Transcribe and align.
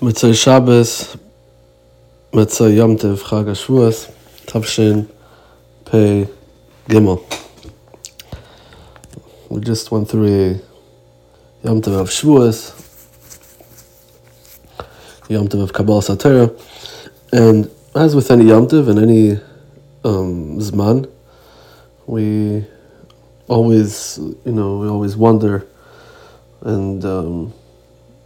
Motzei 0.00 0.32
Shabbos, 0.32 1.16
Motzei 2.32 2.76
Yom 2.76 2.96
Tov, 2.96 3.20
Chag 3.20 3.46
HaShavuos, 3.46 4.08
Tavshin, 4.46 5.10
Pei, 5.86 6.28
Gimel. 6.86 7.20
We 9.48 9.60
just 9.60 9.90
went 9.90 10.08
through 10.08 10.26
a 10.26 11.66
Yom 11.66 11.82
Tov 11.82 11.98
of 11.98 12.10
Shavuos, 12.10 12.78
Yom 15.28 15.48
Tov 15.48 15.64
of 15.64 15.72
Kabbalah 15.72 16.00
Satira, 16.00 16.56
and 17.32 17.68
as 17.96 18.14
with 18.14 18.30
any 18.30 18.44
Yom 18.44 18.68
Tov 18.68 18.88
and 18.88 19.00
any 19.00 19.32
um, 20.04 20.60
Zman, 20.60 21.10
we 22.06 22.64
always, 23.48 24.18
you 24.44 24.52
know, 24.52 24.78
we 24.78 24.86
always 24.86 25.16
wonder 25.16 25.66
and, 26.60 27.04
um, 27.04 27.52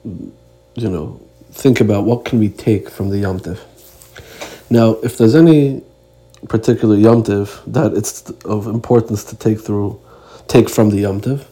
you 0.05 0.91
know, 0.91 1.19
think 1.53 1.81
about 1.81 2.05
what 2.05 2.25
can 2.25 2.39
we 2.39 2.49
take 2.49 2.89
from 2.91 3.11
the 3.11 3.19
Yom 3.19 3.39
Tiv. 3.39 3.65
Now, 4.71 4.93
if 5.03 5.19
there's 5.19 5.35
any 5.35 5.83
particular 6.49 6.97
Yom 6.97 7.23
Tiv 7.23 7.61
that 7.67 7.95
it's 7.95 8.31
of 8.45 8.67
importance 8.67 9.23
to 9.25 9.37
take 9.37 9.61
through, 9.61 10.01
take 10.49 10.69
from 10.69 10.91
the 10.91 10.97
Yom 10.97 11.21
Tiv, 11.21 11.47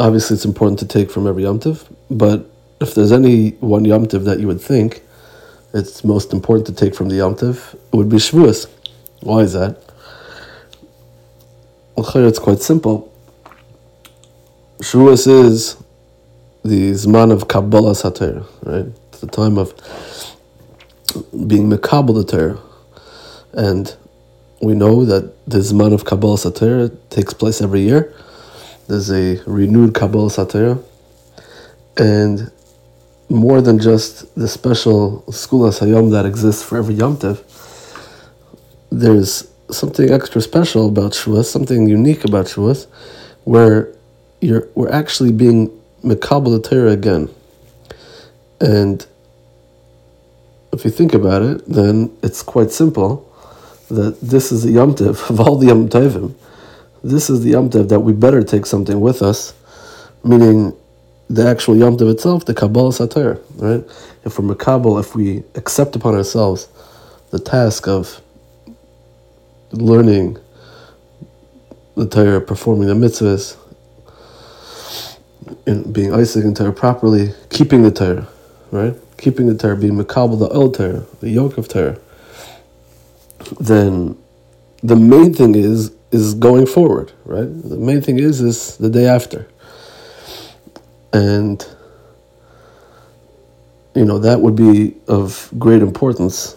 obviously 0.00 0.34
it's 0.34 0.44
important 0.44 0.78
to 0.80 0.86
take 0.86 1.10
from 1.10 1.26
every 1.26 1.42
Yom 1.44 1.60
Tiv, 1.60 1.88
but 2.10 2.50
if 2.80 2.94
there's 2.94 3.12
any 3.12 3.50
one 3.60 3.84
Yom 3.84 4.06
Tiv 4.06 4.24
that 4.24 4.40
you 4.40 4.46
would 4.46 4.60
think 4.60 5.02
it's 5.74 6.02
most 6.04 6.32
important 6.32 6.66
to 6.66 6.72
take 6.72 6.94
from 6.94 7.08
the 7.08 7.16
Yom 7.16 7.36
Tiv, 7.36 7.76
it 7.92 7.96
would 7.96 8.08
be 8.08 8.16
Shavuos. 8.16 8.66
Why 9.20 9.40
is 9.40 9.52
that? 9.52 9.76
Well, 11.96 12.26
it's 12.26 12.38
quite 12.38 12.60
simple. 12.60 13.12
Shavuos 14.78 15.26
is 15.26 15.83
the 16.64 16.92
Zman 16.92 17.30
of 17.30 17.46
Kabbalah 17.46 17.92
Satira, 17.92 18.46
right? 18.62 18.86
It's 19.08 19.20
the 19.20 19.26
time 19.26 19.58
of 19.58 19.74
being 21.46 21.68
Mekabal 21.68 22.14
the 22.14 22.24
Torah. 22.24 22.58
And 23.52 23.94
we 24.62 24.74
know 24.74 25.04
that 25.04 25.34
the 25.46 25.58
Zman 25.58 25.92
of 25.92 26.06
Kabbalah 26.06 26.38
Satira 26.38 26.96
takes 27.10 27.34
place 27.34 27.60
every 27.60 27.82
year. 27.82 28.14
There's 28.88 29.10
a 29.12 29.42
renewed 29.46 29.94
Kabbalah 29.94 30.30
Satira. 30.30 30.82
And 31.98 32.50
more 33.28 33.60
than 33.60 33.78
just 33.78 34.34
the 34.34 34.48
special 34.48 35.22
Skula 35.28 35.70
Hayom 35.80 36.12
that 36.12 36.24
exists 36.24 36.62
for 36.62 36.78
every 36.78 36.94
Yom 36.94 37.18
Tev, 37.18 37.42
there's 38.90 39.50
something 39.70 40.10
extra 40.10 40.40
special 40.40 40.88
about 40.88 41.12
Shavuos, 41.12 41.44
something 41.44 41.88
unique 41.88 42.24
about 42.24 42.46
Shavuos, 42.46 42.86
where 43.44 43.94
you're, 44.40 44.68
we're 44.74 44.90
actually 44.90 45.32
being 45.32 45.70
Mekabal 46.04 46.62
Torah 46.62 46.92
again. 46.92 47.28
And 48.60 49.04
if 50.72 50.84
you 50.84 50.90
think 50.90 51.14
about 51.14 51.42
it, 51.42 51.66
then 51.66 52.16
it's 52.22 52.42
quite 52.42 52.70
simple 52.70 53.30
that 53.88 54.20
this 54.20 54.52
is 54.52 54.62
the 54.62 54.72
Yom 54.72 54.94
Tiv 54.94 55.22
of 55.30 55.40
all 55.40 55.56
the 55.56 55.68
Yom 55.68 55.88
Tivim. 55.88 56.34
This 57.02 57.28
is 57.30 57.42
the 57.42 57.50
Yom 57.50 57.70
Tiv 57.70 57.88
that 57.88 58.00
we 58.00 58.12
better 58.12 58.42
take 58.42 58.66
something 58.66 59.00
with 59.00 59.22
us, 59.22 59.54
meaning 60.22 60.74
the 61.28 61.46
actual 61.46 61.76
Yom 61.76 61.96
itself, 62.00 62.44
the 62.44 62.54
Kabbalah 62.54 62.90
Satir, 62.90 63.40
right? 63.56 63.84
If 64.24 64.38
we're 64.38 64.54
Mekabal, 64.54 65.00
if 65.00 65.14
we 65.14 65.42
accept 65.54 65.96
upon 65.96 66.14
ourselves 66.14 66.68
the 67.30 67.38
task 67.38 67.88
of 67.88 68.20
learning 69.72 70.38
the 71.96 72.08
Torah, 72.08 72.40
performing 72.40 72.88
the 72.88 72.94
mitzvahs, 72.94 73.56
in 75.66 75.92
being 75.92 76.12
Isaac 76.12 76.44
in 76.44 76.54
Torah 76.54 76.72
properly, 76.72 77.32
keeping 77.50 77.82
the 77.82 77.90
Torah, 77.90 78.26
right? 78.70 78.94
Keeping 79.18 79.46
the 79.46 79.56
Torah, 79.56 79.76
being 79.76 79.94
Makabal, 79.94 80.38
the 80.38 80.48
old 80.48 80.74
Torah, 80.74 81.04
the 81.20 81.30
yoke 81.30 81.58
of 81.58 81.68
Torah, 81.68 81.98
then 83.60 84.16
the 84.82 84.96
main 84.96 85.32
thing 85.34 85.54
is 85.54 85.92
is 86.10 86.34
going 86.34 86.66
forward, 86.66 87.12
right? 87.24 87.46
The 87.46 87.76
main 87.76 88.00
thing 88.00 88.18
is 88.18 88.40
is 88.40 88.76
the 88.76 88.90
day 88.90 89.06
after. 89.06 89.48
And 91.12 91.66
you 93.94 94.04
know, 94.04 94.18
that 94.18 94.40
would 94.40 94.56
be 94.56 94.96
of 95.06 95.50
great 95.58 95.82
importance 95.82 96.56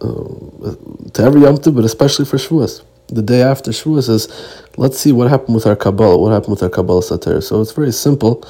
uh, 0.00 0.74
to 1.14 1.22
every 1.22 1.40
Yom 1.42 1.56
Tov, 1.56 1.74
but 1.74 1.84
especially 1.84 2.26
for 2.26 2.36
Shavuos 2.36 2.82
the 3.08 3.22
day 3.22 3.42
after 3.42 3.70
Shavuos 3.70 4.08
is, 4.08 4.28
let's 4.76 4.98
see 4.98 5.12
what 5.12 5.28
happened 5.28 5.54
with 5.54 5.66
our 5.66 5.76
Kabbalah, 5.76 6.18
what 6.18 6.32
happened 6.32 6.50
with 6.50 6.62
our 6.62 6.70
Kabbalah 6.70 7.02
Satir. 7.02 7.42
So 7.42 7.60
it's 7.60 7.72
very 7.72 7.92
simple, 7.92 8.46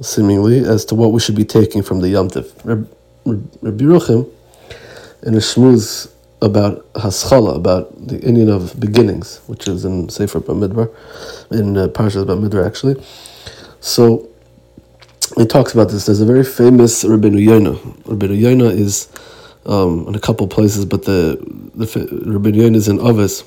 seemingly, 0.00 0.60
as 0.60 0.84
to 0.86 0.94
what 0.94 1.12
we 1.12 1.20
should 1.20 1.36
be 1.36 1.44
taking 1.44 1.82
from 1.82 2.00
the 2.00 2.08
Yom 2.08 2.28
Tiv. 2.28 2.52
Rabbi 2.64 3.84
Ruchim, 3.84 4.30
in 5.22 5.34
a 5.34 5.38
shmuz 5.38 6.10
about 6.42 6.86
Haskalah, 6.96 7.54
about 7.54 8.06
the 8.06 8.18
inyan 8.18 8.48
of 8.48 8.78
beginnings, 8.80 9.40
which 9.46 9.68
is 9.68 9.84
in 9.84 10.08
Sefer 10.08 10.40
Bamidbar, 10.40 10.88
in 11.50 11.76
uh, 11.76 11.88
Parshas 11.88 12.24
Bamidbar 12.24 12.66
actually. 12.66 13.02
So 13.80 14.28
he 15.36 15.46
talks 15.46 15.74
about 15.74 15.90
this. 15.90 16.06
There's 16.06 16.20
a 16.20 16.26
very 16.26 16.44
famous 16.44 17.04
Rabbeinu 17.04 17.42
Yonah. 17.42 17.74
Rabbeinu 17.74 18.38
Yonah 18.38 18.70
is 18.70 19.08
um, 19.66 20.08
in 20.08 20.14
a 20.14 20.20
couple 20.20 20.46
places, 20.48 20.86
but 20.86 21.04
the 21.04 21.38
the 21.74 21.84
Rabbeinu 21.86 22.56
Yonah 22.56 22.78
is 22.78 22.88
in 22.88 22.98
Avos, 22.98 23.44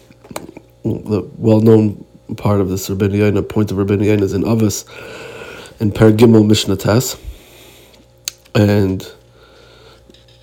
the 0.83 1.29
well-known 1.37 2.05
part 2.37 2.61
of 2.61 2.69
this 2.69 2.89
Rabbeinu 2.89 3.17
Yonah, 3.17 3.43
point 3.43 3.71
of 3.71 3.77
Rabbeinu 3.77 4.21
is 4.21 4.33
in 4.33 4.43
Avos, 4.43 4.85
in 5.79 5.91
Pergimel 5.91 6.45
Mishnah 6.47 6.77
Tes. 6.77 7.17
And 8.55 9.09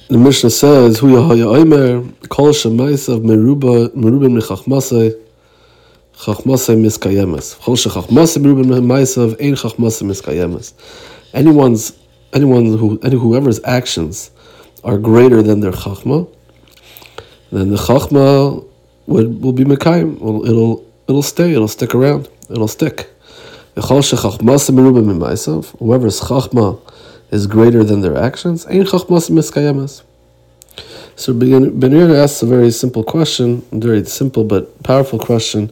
the 0.09 0.19
Mishnah 0.19 0.51
says, 0.51 0.99
Hu 0.99 1.09
Yahaya 1.09 1.57
Omer, 1.57 2.13
Kol 2.29 2.49
Shemaisav 2.49 3.23
Meruba, 3.23 3.89
Merubim 3.91 4.41
Nechachmasei, 4.41 5.15
Chachmasei 6.15 6.77
Miskayemes. 6.77 7.61
Kol 7.61 7.77
Shechachmasei 7.77 8.43
Merubim 8.43 8.67
Maisav, 8.85 9.33
Ein 9.41 9.55
Chachmasei 9.55 10.03
Miskayemes. 10.03 10.73
Anyone's, 11.33 11.99
anyone 12.33 12.77
who, 12.77 12.99
any 13.03 13.17
whoever's 13.17 13.61
actions 13.65 14.31
are 14.83 14.99
greater 14.99 15.43
than 15.43 15.61
their 15.61 15.73
Chachma, 15.73 16.29
then 17.53 17.71
the 17.71 17.77
Chachma 17.77 18.67
will, 19.11 19.29
will 19.29 19.53
be 19.53 19.65
Mekayim. 19.65 20.19
Well, 20.19 20.47
it'll 20.47 20.87
it'll 21.09 21.23
stay, 21.23 21.53
it'll 21.53 21.69
stick 21.69 21.95
around, 21.95 22.29
it'll 22.49 22.69
stick. 22.69 23.11
Whoever's 23.75 24.13
chachma 26.21 26.81
is 27.31 27.47
greater 27.47 27.85
than 27.85 28.01
their 28.01 28.17
actions, 28.17 28.67
ain't 28.69 28.89
chachmas 28.89 29.31
miskayamas. 29.31 30.03
So 31.17 31.35
Ben 31.35 31.95
asks 32.15 32.43
a 32.43 32.47
very 32.47 32.71
simple 32.71 33.05
question, 33.05 33.63
very 33.73 34.05
simple 34.05 34.45
but 34.45 34.83
powerful 34.83 35.19
question. 35.19 35.71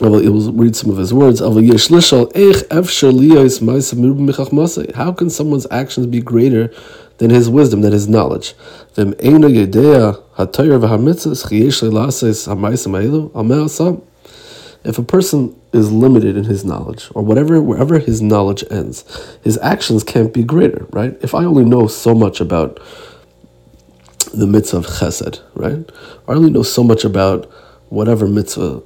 I 0.00 0.08
will 0.08 0.52
read 0.52 0.74
some 0.74 0.90
of 0.90 0.96
his 0.96 1.12
words. 1.14 1.40
How 1.40 1.54
can 5.12 5.30
someone's 5.30 5.66
actions 5.70 6.06
be 6.06 6.20
greater 6.20 6.72
than 7.18 7.30
his 7.30 7.48
wisdom, 7.48 7.82
than 7.82 7.92
his 7.92 8.08
knowledge? 8.08 8.54
If 14.84 14.98
a 14.98 15.02
person 15.04 15.60
is 15.72 15.92
limited 15.92 16.36
in 16.36 16.44
his 16.44 16.64
knowledge, 16.64 17.08
or 17.14 17.22
whatever, 17.22 17.62
wherever 17.62 17.98
his 17.98 18.20
knowledge 18.20 18.64
ends, 18.70 19.04
his 19.42 19.56
actions 19.58 20.02
can't 20.02 20.34
be 20.34 20.42
greater, 20.42 20.86
right? 20.90 21.16
If 21.22 21.34
I 21.34 21.44
only 21.44 21.64
know 21.64 21.86
so 21.86 22.14
much 22.14 22.40
about 22.40 22.80
the 24.34 24.46
mitzvah 24.46 24.78
of 24.78 24.86
chesed, 24.86 25.40
right? 25.54 25.88
I 26.26 26.32
only 26.32 26.50
know 26.50 26.62
so 26.62 26.82
much 26.82 27.04
about 27.04 27.50
whatever 27.90 28.26
mitzvah 28.26 28.82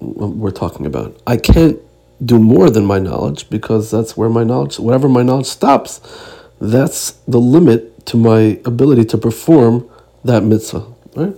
we're 0.00 0.50
talking 0.50 0.86
about. 0.86 1.20
I 1.26 1.36
can't 1.36 1.78
do 2.24 2.38
more 2.38 2.70
than 2.70 2.84
my 2.84 2.98
knowledge 2.98 3.48
because 3.50 3.90
that's 3.90 4.16
where 4.16 4.28
my 4.28 4.44
knowledge, 4.44 4.78
whatever 4.78 5.08
my 5.08 5.22
knowledge 5.22 5.46
stops, 5.46 6.00
that's 6.60 7.12
the 7.26 7.40
limit 7.40 8.06
to 8.06 8.16
my 8.16 8.60
ability 8.64 9.04
to 9.06 9.18
perform 9.18 9.88
that 10.24 10.42
mitzvah, 10.42 10.86
right? 11.16 11.34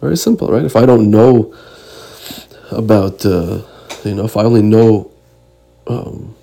Very 0.00 0.16
simple, 0.16 0.48
right? 0.48 0.64
If 0.64 0.76
I 0.76 0.86
don't 0.86 1.10
know 1.10 1.54
about, 2.70 3.24
uh, 3.24 3.62
you 4.04 4.14
know, 4.14 4.24
if 4.24 4.36
I 4.36 4.44
only 4.44 4.62
know 4.62 5.10
um, 5.86 6.34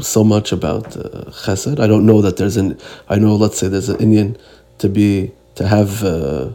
so 0.00 0.22
much 0.22 0.52
about 0.52 0.96
uh, 0.96 1.30
chesed, 1.30 1.80
I 1.80 1.86
don't 1.86 2.06
know 2.06 2.20
that 2.22 2.36
there's 2.36 2.56
an, 2.56 2.78
I 3.08 3.16
know, 3.16 3.36
let's 3.36 3.58
say 3.58 3.68
there's 3.68 3.88
an 3.88 3.98
inyan 3.98 4.38
to 4.78 4.88
be, 4.88 5.32
to 5.54 5.66
have, 5.66 6.04
uh, 6.04 6.50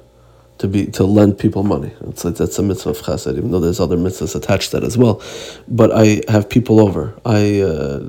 to 0.61 0.67
be 0.67 0.85
to 0.85 1.03
lend 1.03 1.39
people 1.39 1.63
money. 1.63 1.91
It's 2.01 2.23
like 2.23 2.35
that's 2.35 2.57
a 2.59 2.63
mitzvah 2.63 2.91
of 2.91 2.97
chesed, 2.99 3.35
even 3.35 3.49
though 3.49 3.59
there's 3.59 3.79
other 3.79 3.97
mitzvahs 3.97 4.35
attached 4.35 4.71
to 4.71 4.79
that 4.79 4.85
as 4.85 4.95
well. 4.95 5.19
But 5.67 5.91
I 5.91 6.21
have 6.27 6.49
people 6.49 6.79
over. 6.79 7.15
I 7.25 7.61
uh, 7.61 7.99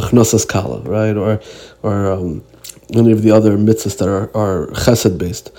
achnasas 0.00 0.48
kala, 0.48 0.82
right, 0.82 1.16
or 1.16 1.40
or 1.82 2.12
um, 2.12 2.44
any 2.94 3.10
of 3.10 3.22
the 3.22 3.32
other 3.32 3.58
mitzvahs 3.58 3.98
that 3.98 4.08
are 4.08 4.30
are 4.36 4.68
chesed 4.68 5.18
based. 5.18 5.50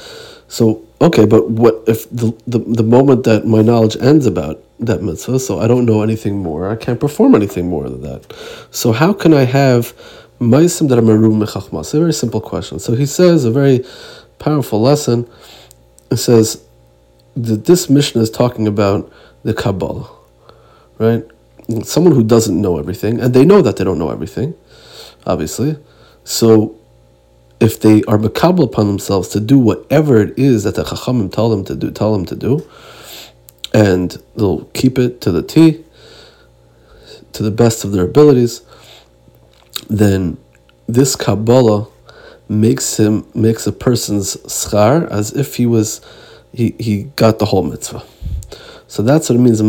So 0.47 0.85
okay, 1.01 1.25
but 1.25 1.49
what 1.49 1.83
if 1.85 2.09
the, 2.11 2.33
the 2.47 2.59
the 2.59 2.83
moment 2.83 3.25
that 3.25 3.45
my 3.45 3.61
knowledge 3.61 3.97
ends 3.97 4.25
about 4.25 4.63
that 4.79 5.03
mitzvah, 5.03 5.39
so 5.39 5.59
I 5.59 5.67
don't 5.67 5.85
know 5.85 6.01
anything 6.01 6.37
more, 6.37 6.69
I 6.69 6.77
can't 6.77 6.99
perform 6.99 7.35
anything 7.35 7.67
more 7.67 7.89
than 7.89 8.03
that. 8.03 8.33
So 8.71 8.93
how 8.93 9.11
can 9.11 9.33
I 9.33 9.43
have 9.43 9.93
Maisim 10.39 10.87
that 10.89 10.99
are 10.99 11.81
A 11.81 11.99
very 11.99 12.13
simple 12.13 12.41
question. 12.41 12.79
So 12.79 12.93
he 12.93 13.07
says 13.07 13.43
a 13.43 13.51
very 13.51 13.83
powerful 14.37 14.79
lesson. 14.79 15.27
It 16.09 16.17
says 16.17 16.63
that 17.35 17.65
this 17.65 17.89
mission 17.89 18.21
is 18.21 18.29
talking 18.29 18.67
about 18.67 19.11
the 19.43 19.53
Kabbalah, 19.53 20.09
right? 20.97 21.23
Someone 21.83 22.13
who 22.13 22.23
doesn't 22.23 22.59
know 22.59 22.79
everything, 22.79 23.19
and 23.19 23.33
they 23.33 23.43
know 23.43 23.61
that 23.61 23.77
they 23.77 23.83
don't 23.83 23.99
know 23.99 24.09
everything, 24.09 24.55
obviously. 25.25 25.77
So 26.23 26.79
if 27.59 27.79
they 27.79 28.03
are 28.03 28.17
makabel 28.17 28.63
upon 28.63 28.87
themselves 28.87 29.29
to 29.29 29.39
do 29.39 29.57
whatever 29.57 30.21
it 30.21 30.37
is 30.37 30.63
that 30.63 30.75
the 30.75 30.83
chachamim 30.83 31.31
tell 31.31 31.49
them 31.49 31.65
to 31.65 31.75
do, 31.75 31.91
tell 31.91 32.13
them 32.13 32.25
to 32.25 32.35
do, 32.35 32.67
and 33.73 34.21
they'll 34.35 34.65
keep 34.73 34.97
it 34.97 35.19
to 35.21 35.31
the 35.31 35.41
T, 35.43 35.83
to 37.33 37.43
the 37.43 37.51
best 37.51 37.83
of 37.83 37.91
their 37.91 38.05
abilities, 38.05 38.61
then 39.89 40.37
this 40.87 41.15
Kabbalah 41.15 41.87
makes 42.49 42.97
him 42.97 43.25
makes 43.33 43.67
a 43.67 43.71
person's 43.71 44.37
schar 44.37 45.09
as 45.11 45.33
if 45.33 45.55
he 45.55 45.65
was 45.65 46.01
he, 46.53 46.75
he 46.79 47.03
got 47.15 47.39
the 47.39 47.45
whole 47.45 47.63
mitzvah. 47.63 48.03
So 48.87 49.03
that's 49.03 49.29
what 49.29 49.35
it 49.35 49.39
means. 49.39 49.59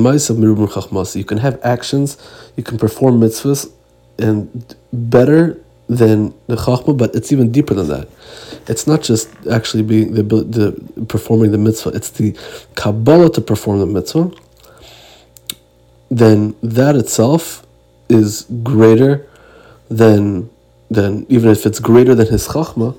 You 1.16 1.24
can 1.24 1.38
have 1.38 1.60
actions, 1.64 2.16
you 2.56 2.62
can 2.62 2.78
perform 2.78 3.20
mitzvahs, 3.20 3.70
and 4.18 4.76
better 4.92 5.60
than 5.88 6.34
the 6.46 6.56
chachma, 6.56 6.96
but 6.96 7.14
it's 7.14 7.32
even 7.32 7.50
deeper 7.50 7.74
than 7.74 7.88
that. 7.88 8.08
It's 8.68 8.86
not 8.86 9.02
just 9.02 9.28
actually 9.50 9.82
being 9.82 10.14
the, 10.14 10.22
the 10.22 11.04
performing 11.06 11.50
the 11.50 11.58
mitzvah; 11.58 11.90
it's 11.90 12.10
the 12.10 12.36
kabbalah 12.74 13.30
to 13.32 13.40
perform 13.40 13.80
the 13.80 13.86
mitzvah. 13.86 14.30
Then 16.10 16.54
that 16.62 16.94
itself 16.94 17.66
is 18.08 18.46
greater 18.62 19.26
than 19.88 20.50
than 20.90 21.26
even 21.28 21.50
if 21.50 21.66
it's 21.66 21.80
greater 21.80 22.14
than 22.14 22.26
his 22.28 22.48
chachma, 22.48 22.96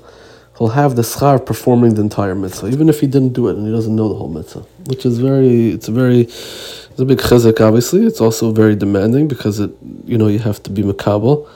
he'll 0.58 0.68
have 0.68 0.96
the 0.96 1.02
schar 1.02 1.44
performing 1.44 1.94
the 1.94 2.02
entire 2.02 2.34
mitzvah, 2.34 2.68
even 2.68 2.88
if 2.88 3.00
he 3.00 3.06
didn't 3.06 3.32
do 3.32 3.48
it 3.48 3.56
and 3.56 3.66
he 3.66 3.72
doesn't 3.72 3.96
know 3.96 4.08
the 4.08 4.14
whole 4.14 4.28
mitzvah, 4.28 4.60
which 4.86 5.06
is 5.06 5.18
very, 5.18 5.70
it's 5.70 5.88
a 5.88 5.92
very, 5.92 6.20
it's 6.20 6.98
a 6.98 7.04
big 7.04 7.18
chizuk. 7.18 7.60
Obviously, 7.60 8.04
it's 8.04 8.20
also 8.20 8.52
very 8.52 8.76
demanding 8.76 9.26
because 9.26 9.58
it, 9.58 9.70
you 10.04 10.18
know, 10.18 10.28
you 10.28 10.38
have 10.38 10.62
to 10.62 10.70
be 10.70 10.82
makabel, 10.82 11.48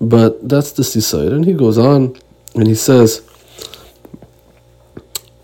but 0.00 0.48
that's 0.48 0.72
the 0.72 0.84
side. 0.84 1.32
And 1.32 1.44
he 1.44 1.52
goes 1.52 1.78
on, 1.78 2.16
and 2.54 2.66
he 2.66 2.74
says, 2.74 3.22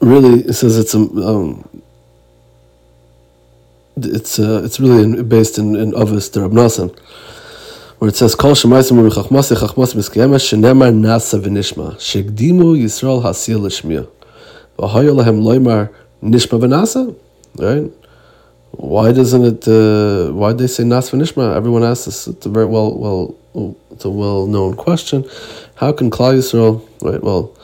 really, 0.01 0.43
he 0.43 0.53
says 0.53 0.79
it's 0.79 0.95
a. 0.95 0.99
Um, 0.99 1.69
it's 3.99 4.39
uh, 4.39 4.61
it's 4.63 4.79
really 4.79 5.23
based 5.23 5.57
in 5.57 5.75
in 5.75 5.93
Avos 5.93 6.31
the 6.31 6.41
where 7.99 8.09
it 8.09 8.17
says 8.17 8.35
Kol 8.35 8.53
Shemaysim 8.53 9.09
Chachmas 9.11 9.55
Chachmas 9.57 9.95
Miskayema 9.95 10.37
Shenemar 10.37 10.93
Nasa 10.93 11.41
V'Nishma 11.41 11.95
Shegdimu 11.95 12.77
Yisrael 12.77 13.23
Hasil 13.23 13.61
L'Shmiya 13.61 14.09
V'Hayo 14.79 15.15
Lahem 15.17 15.41
Loimar 15.43 15.93
Nishma 16.23 16.61
V'Nasa. 16.61 17.17
Right? 17.57 17.91
Why 18.73 19.13
doesn't 19.13 19.45
it 19.45 19.69
uh, 19.69 20.33
why 20.33 20.53
do 20.53 20.59
they 20.59 20.67
say 20.67 20.85
Nas 20.85 21.11
V'Nishma? 21.11 21.57
Everyone 21.57 21.85
asks. 21.85 22.05
This 22.05 22.29
it's 22.29 22.45
a 22.45 22.51
very 22.51 22.67
well 22.67 22.97
well 22.97 23.37
it's 23.91 24.05
a 24.05 24.11
well 24.11 24.47
known 24.47 24.75
question. 24.75 25.25
How 25.77 25.93
can 25.93 26.11
Klal 26.11 26.37
Yisrael 26.37 26.87
right 27.03 27.23
well 27.23 27.57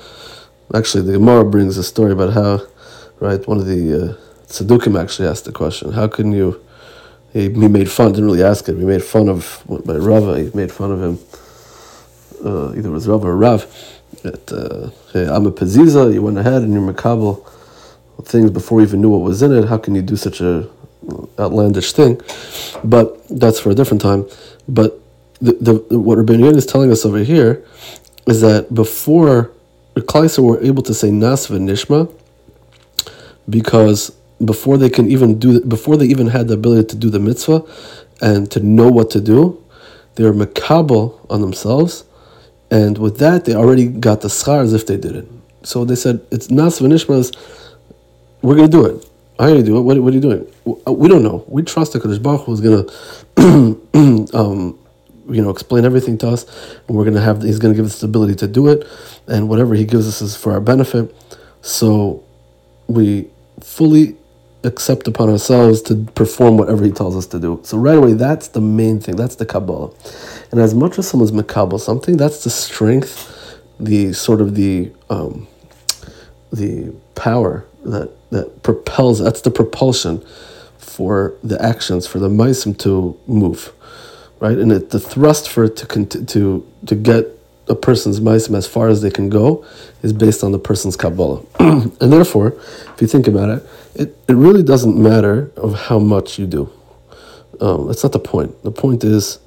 actually 0.75 1.03
the 1.03 1.13
Gemara 1.13 1.45
brings 1.45 1.77
a 1.77 1.85
story 1.85 2.13
about 2.13 2.33
how 2.33 2.63
right 3.21 3.47
one 3.47 3.59
of 3.59 3.67
the 3.67 4.17
uh, 4.17 4.99
actually 4.99 5.29
asked 5.29 5.45
the 5.45 5.53
question 5.53 5.93
how 5.93 6.07
can 6.07 6.33
you 6.33 6.61
he, 7.33 7.43
he 7.51 7.69
made 7.69 7.91
fun, 7.91 8.13
didn't 8.13 8.27
really 8.27 8.43
ask 8.43 8.69
him. 8.69 8.79
He 8.79 8.85
made 8.85 9.03
fun 9.03 9.29
of 9.29 9.63
my 9.87 9.97
Rava. 9.97 10.39
He 10.39 10.51
made 10.55 10.71
fun 10.71 10.93
of 10.93 11.03
him. 11.03 11.19
Uh, 12.45 12.73
either 12.77 12.89
it 12.89 12.93
was 12.93 13.09
Rava 13.09 13.29
or 13.29 13.37
Rav. 13.37 13.67
That 14.23 14.53
uh, 14.53 14.91
hey, 15.13 15.27
I'm 15.27 15.47
a 15.47 15.53
paziza. 15.53 16.13
You 16.13 16.23
went 16.23 16.39
ahead 16.39 16.63
and 16.63 16.73
you're 16.73 16.93
makabel 16.93 17.49
things 18.25 18.51
before 18.51 18.81
you 18.81 18.87
even 18.87 19.01
knew 19.01 19.09
what 19.09 19.23
was 19.23 19.43
in 19.43 19.53
it. 19.53 19.67
How 19.69 19.79
can 19.79 19.95
you 19.95 20.03
do 20.03 20.17
such 20.17 20.41
a 20.41 20.69
outlandish 21.39 21.93
thing? 21.93 22.21
But 22.85 23.27
that's 23.29 23.59
for 23.59 23.71
a 23.71 23.75
different 23.75 24.01
time. 24.03 24.27
But 24.69 25.01
the, 25.41 25.53
the 25.89 25.99
what 25.99 26.19
Rabbeinu 26.19 26.55
is 26.55 26.67
telling 26.67 26.93
us 26.93 27.05
over 27.05 27.19
here 27.19 27.65
is 28.27 28.41
that 28.43 28.73
before 28.73 29.51
the 29.95 30.03
Klaiser 30.03 30.43
were 30.45 30.63
able 30.63 30.83
to 30.85 30.95
say 30.95 31.11
Nasva 31.11 31.59
Nishma 31.59 32.13
because 33.49 34.13
before 34.45 34.77
they 34.77 34.91
can 34.91 35.11
even 35.11 35.39
do 35.39 35.61
before 35.61 35.97
they 35.97 36.07
even 36.07 36.27
had 36.27 36.49
the 36.49 36.55
ability 36.55 36.89
to 36.89 36.97
do 36.97 37.11
the 37.11 37.19
mitzvah 37.19 37.65
and 38.21 38.51
to 38.51 38.61
know 38.61 38.89
what 38.89 39.11
to 39.11 39.21
do, 39.21 39.63
they 40.15 40.25
were 40.25 40.33
makabel 40.33 41.19
on 41.31 41.41
themselves, 41.41 42.05
and 42.71 42.99
with 42.99 43.19
that 43.19 43.45
they 43.45 43.55
already 43.55 43.87
got 43.89 44.21
the 44.21 44.29
schar 44.29 44.63
as 44.63 44.73
if 44.73 44.87
they 44.87 44.97
did 44.97 45.17
it. 45.17 45.29
So 45.63 45.85
they 45.85 45.97
said 45.97 46.25
it's 46.31 46.51
nas 46.51 46.81
v'nishmas. 46.81 47.37
We're 48.43 48.57
gonna 48.57 48.69
do 48.69 48.85
it. 48.87 49.09
I'm 49.39 49.49
gonna 49.49 49.63
do 49.63 49.79
it. 49.79 49.83
What, 49.83 49.99
what 50.01 50.13
are 50.13 50.17
you 50.17 50.21
doing? 50.21 50.47
We 50.65 51.09
don't 51.09 51.23
know. 51.23 51.45
We 51.49 51.63
trust 51.63 51.93
the 51.93 52.01
Kadosh 52.01 52.23
Baruch 52.23 52.43
Hu 52.43 52.53
is 52.53 52.61
gonna, 52.61 52.87
um, 54.35 54.79
you 55.29 55.43
know, 55.43 55.51
explain 55.51 55.85
everything 55.85 56.19
to 56.19 56.29
us, 56.29 56.47
and 56.87 56.97
we're 56.97 57.05
gonna 57.05 57.21
have. 57.21 57.43
He's 57.43 57.59
gonna 57.59 57.75
give 57.75 57.87
us 57.87 58.01
the 58.01 58.07
ability 58.07 58.35
to 58.37 58.49
do 58.49 58.69
it, 58.69 58.87
and 59.27 59.49
whatever 59.49 59.75
he 59.75 59.85
gives 59.85 60.07
us 60.09 60.21
is 60.21 60.37
for 60.37 60.53
our 60.53 60.61
benefit. 60.61 61.15
So 61.63 62.25
we 62.89 63.31
fully 63.61 64.17
accept 64.65 65.09
upon 65.09 65.29
ourselves 65.31 65.83
to 65.83 65.97
perform 66.15 66.57
whatever 66.57 66.85
he 66.85 66.93
tells 66.93 67.17
us 67.17 67.27
to 67.27 67.41
do. 67.41 67.61
So 67.65 67.79
right 67.79 67.97
away, 67.99 68.15
that's 68.15 68.49
the 68.49 68.61
main 68.61 69.01
thing. 69.01 69.17
That's 69.17 69.37
the 69.37 69.47
Kabbalah. 69.47 69.93
And 70.51 70.61
as 70.61 70.75
much 70.75 70.99
as 70.99 71.09
someone's 71.09 71.33
makabel 71.33 71.81
something, 71.81 72.17
that's 72.17 72.45
the 72.45 72.51
strength, 72.51 73.59
the 73.81 74.13
sort 74.13 74.41
of 74.41 74.55
the 74.55 74.93
um, 75.11 75.49
the 76.53 76.95
power 77.15 77.65
that 77.85 78.11
that 78.31 78.63
propels. 78.63 79.19
That's 79.19 79.41
the 79.41 79.51
propulsion 79.51 80.25
for 80.79 81.35
the 81.43 81.61
actions 81.63 82.07
for 82.07 82.19
the 82.19 82.29
meisim 82.29 82.77
to 82.79 83.19
move, 83.27 83.73
right? 84.41 84.59
And 84.59 84.71
it, 84.71 84.91
the 84.91 85.01
thrust 85.01 85.49
for 85.49 85.65
it 85.65 85.77
to 85.79 86.07
to 86.07 86.67
to 86.87 86.95
get 86.95 87.39
a 87.69 87.75
person's 87.75 88.21
meisim 88.21 88.57
as 88.57 88.67
far 88.67 88.89
as 88.89 89.03
they 89.03 89.11
can 89.11 89.29
go 89.29 89.65
is 90.03 90.13
based 90.13 90.43
on 90.43 90.53
the 90.53 90.59
person's 90.59 90.97
Kabbalah. 90.97 91.43
and 91.59 92.13
therefore, 92.13 92.49
if 92.95 93.01
you 93.01 93.07
think 93.07 93.27
about 93.27 93.51
it, 93.51 93.67
it, 93.95 94.17
it 94.29 94.35
really 94.35 94.63
doesn't 94.63 95.01
matter 95.01 95.53
of 95.57 95.75
how 95.75 95.99
much 95.99 96.39
you 96.39 96.47
do. 96.47 96.71
Um, 97.61 97.87
that's 97.87 98.03
not 98.03 98.13
the 98.13 98.19
point. 98.19 98.63
The 98.65 98.73
point 98.73 99.05
is, 99.05 99.39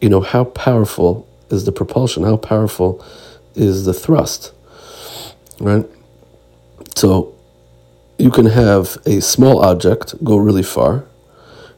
you 0.00 0.08
know, 0.08 0.20
how 0.20 0.44
powerful 0.44 1.28
is 1.50 1.64
the 1.64 1.72
propulsion? 1.72 2.24
How 2.24 2.36
powerful 2.36 3.04
is 3.54 3.84
the 3.84 3.92
thrust? 3.92 4.52
Right? 5.60 5.84
So 6.96 7.34
you 8.18 8.30
can 8.30 8.46
have 8.46 8.98
a 9.04 9.20
small 9.20 9.62
object 9.62 10.22
go 10.24 10.36
really 10.36 10.62
far. 10.62 11.04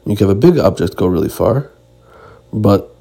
You 0.05 0.15
can 0.15 0.27
have 0.27 0.37
a 0.37 0.39
big 0.39 0.57
object 0.59 0.95
go 0.95 1.07
really 1.07 1.29
far, 1.29 1.71
but 2.53 2.95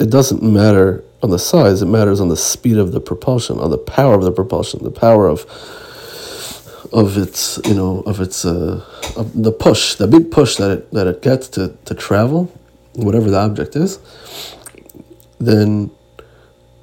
it 0.00 0.10
doesn't 0.10 0.42
matter 0.42 1.04
on 1.22 1.30
the 1.30 1.38
size, 1.38 1.82
it 1.82 1.86
matters 1.86 2.20
on 2.20 2.28
the 2.28 2.36
speed 2.36 2.76
of 2.76 2.92
the 2.92 3.00
propulsion, 3.00 3.58
on 3.58 3.70
the 3.70 3.78
power 3.78 4.14
of 4.14 4.22
the 4.22 4.32
propulsion, 4.32 4.84
the 4.84 4.90
power 4.90 5.28
of 5.28 5.46
of 6.92 7.18
its 7.18 7.60
you 7.66 7.74
know 7.74 8.00
of 8.06 8.20
its 8.20 8.44
uh, 8.44 8.84
of 9.16 9.42
the 9.42 9.52
push, 9.52 9.96
the 9.96 10.06
big 10.06 10.30
push 10.30 10.56
that 10.56 10.70
it 10.70 10.92
that 10.92 11.06
it 11.06 11.22
gets 11.22 11.48
to, 11.48 11.76
to 11.84 11.94
travel, 11.94 12.44
whatever 12.94 13.30
the 13.30 13.38
object 13.38 13.76
is, 13.76 13.98
then 15.38 15.90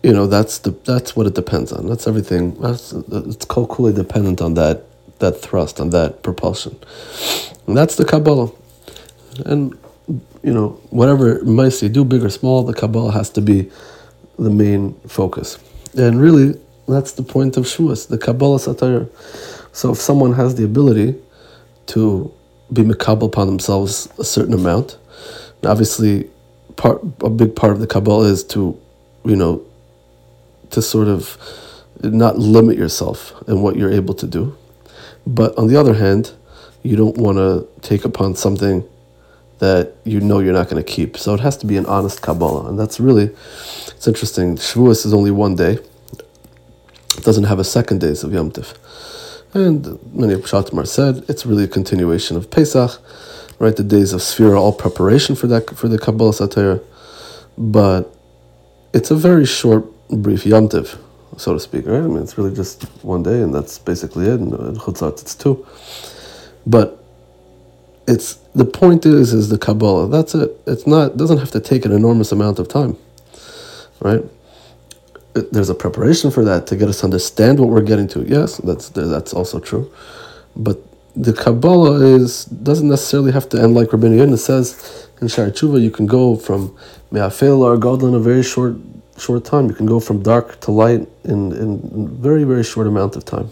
you 0.03 0.13
know 0.13 0.27
that's 0.27 0.59
the 0.59 0.71
that's 0.83 1.15
what 1.15 1.25
it 1.27 1.33
depends 1.33 1.71
on. 1.71 1.87
That's 1.87 2.07
everything. 2.07 2.59
That's 2.61 2.93
it's 2.93 3.45
coolly 3.45 3.93
dependent 3.93 4.41
on 4.41 4.53
that 4.55 4.83
that 5.19 5.41
thrust 5.41 5.79
on 5.79 5.91
that 5.91 6.23
propulsion, 6.23 6.77
and 7.67 7.77
that's 7.77 7.95
the 7.95 8.05
Kabbalah. 8.05 8.51
And 9.45 9.77
you 10.43 10.53
know 10.53 10.79
whatever 10.89 11.43
mice 11.43 11.81
you 11.81 11.89
do, 11.89 12.03
big 12.03 12.23
or 12.23 12.29
small, 12.29 12.63
the 12.63 12.73
Kabbalah 12.73 13.13
has 13.13 13.29
to 13.31 13.41
be 13.41 13.71
the 14.37 14.49
main 14.49 14.93
focus. 15.07 15.57
And 15.97 16.19
really, 16.19 16.59
that's 16.87 17.13
the 17.13 17.23
point 17.23 17.57
of 17.57 17.65
Shavuos, 17.65 18.07
the 18.07 18.17
Kabbalah 18.17 18.59
Satire. 18.59 19.07
So 19.71 19.91
if 19.91 19.97
someone 19.97 20.33
has 20.33 20.55
the 20.55 20.65
ability 20.65 21.15
to 21.87 22.33
be 22.71 22.81
makabel 22.81 23.27
upon 23.27 23.47
themselves 23.47 24.07
a 24.17 24.23
certain 24.23 24.53
amount, 24.53 24.97
obviously, 25.63 26.29
part 26.75 27.01
a 27.21 27.29
big 27.29 27.55
part 27.55 27.73
of 27.73 27.79
the 27.79 27.87
Kabbalah 27.87 28.27
is 28.27 28.43
to, 28.45 28.79
you 29.23 29.35
know, 29.35 29.65
to 30.71 30.81
sort 30.81 31.07
of 31.07 31.37
not 32.03 32.37
limit 32.37 32.77
yourself 32.77 33.33
in 33.47 33.61
what 33.61 33.75
you're 33.75 33.91
able 33.91 34.13
to 34.15 34.27
do. 34.27 34.55
But 35.25 35.57
on 35.57 35.67
the 35.67 35.79
other 35.79 35.93
hand, 35.93 36.31
you 36.83 36.95
don't 36.95 37.17
want 37.17 37.37
to 37.37 37.67
take 37.81 38.05
upon 38.05 38.35
something 38.35 38.87
that 39.59 39.93
you 40.03 40.19
know 40.19 40.39
you're 40.39 40.53
not 40.53 40.69
going 40.69 40.83
to 40.83 40.91
keep. 40.91 41.17
So 41.17 41.33
it 41.33 41.39
has 41.39 41.57
to 41.57 41.65
be 41.65 41.77
an 41.77 41.85
honest 41.85 42.21
Kabbalah. 42.21 42.69
And 42.69 42.79
that's 42.79 42.99
really, 42.99 43.31
it's 43.87 44.07
interesting. 44.07 44.57
Shavuos 44.57 45.05
is 45.05 45.13
only 45.13 45.31
one 45.31 45.55
day. 45.55 45.79
It 47.17 47.23
doesn't 47.23 47.45
have 47.45 47.59
a 47.59 47.63
second 47.63 48.01
days 48.01 48.23
of 48.23 48.33
Yom 48.33 48.51
Tif. 48.51 48.75
And 49.53 49.99
many 50.13 50.35
Pshatimar 50.35 50.85
said 50.85 51.23
it's 51.29 51.45
really 51.45 51.63
a 51.63 51.67
continuation 51.67 52.35
of 52.35 52.51
Pesach, 52.51 53.01
right? 53.57 53.75
The 53.75 53.83
days 53.83 54.11
of 54.11 54.19
Sfira, 54.19 54.59
all 54.59 54.73
preparation 54.73 55.35
for 55.35 55.47
that, 55.47 55.69
for 55.77 55.87
the 55.87 55.97
Kabbalah 55.97 56.33
Satira. 56.33 56.83
But 57.57 58.13
it's 58.93 59.11
a 59.11 59.15
very 59.15 59.45
short, 59.45 59.85
brief 60.09 60.45
Yom 60.45 60.67
yomtiv, 60.67 60.97
so 61.37 61.53
to 61.53 61.59
speak, 61.59 61.85
right? 61.85 61.99
I 61.99 62.07
mean, 62.07 62.21
it's 62.21 62.37
really 62.37 62.53
just 62.53 62.83
one 63.01 63.23
day, 63.23 63.41
and 63.41 63.55
that's 63.55 63.79
basically 63.79 64.25
it. 64.25 64.41
And 64.41 64.51
in 64.51 64.75
Chutzat, 64.75 65.21
it's 65.21 65.35
two. 65.35 65.65
But 66.67 67.04
it's 68.07 68.35
the 68.53 68.65
point 68.65 69.05
is 69.05 69.33
is 69.33 69.49
the 69.49 69.57
Kabbalah. 69.57 70.07
That's 70.09 70.35
it. 70.35 70.51
It's 70.67 70.87
not 70.87 71.17
doesn't 71.17 71.39
have 71.39 71.51
to 71.51 71.59
take 71.59 71.85
an 71.85 71.91
enormous 71.91 72.31
amount 72.31 72.59
of 72.59 72.67
time, 72.67 72.97
right? 73.99 74.23
It, 75.35 75.51
there's 75.51 75.69
a 75.69 75.75
preparation 75.75 76.31
for 76.31 76.43
that 76.45 76.67
to 76.67 76.75
get 76.75 76.87
us 76.87 76.99
to 76.99 77.05
understand 77.05 77.59
what 77.59 77.69
we're 77.69 77.81
getting 77.81 78.07
to. 78.09 78.23
Yes, 78.23 78.57
that's 78.57 78.89
that's 78.89 79.33
also 79.33 79.59
true, 79.59 79.91
but 80.55 80.79
the 81.15 81.33
Kabbalah 81.33 82.01
is 82.01 82.45
doesn't 82.45 82.89
necessarily 82.89 83.31
have 83.31 83.49
to 83.49 83.61
end 83.61 83.73
like 83.73 83.89
Rabbeinu 83.89 84.17
Yonah 84.17 84.37
says 84.37 85.09
in 85.21 85.27
Sha'ar 85.27 85.51
Tshuva. 85.51 85.81
You 85.81 85.91
can 85.91 86.05
go 86.05 86.35
from 86.35 86.75
Me'afel 87.11 87.59
or 87.59 87.77
Gadol 87.77 88.09
in 88.09 88.15
a 88.15 88.19
very 88.19 88.43
short 88.43 88.75
short 89.17 89.45
time. 89.45 89.67
You 89.69 89.75
can 89.75 89.85
go 89.85 89.99
from 89.99 90.21
dark 90.21 90.59
to 90.61 90.71
light 90.71 91.07
in 91.23 91.51
in 91.53 92.09
very 92.21 92.43
very 92.43 92.63
short 92.63 92.87
amount 92.87 93.15
of 93.15 93.25
time. 93.25 93.49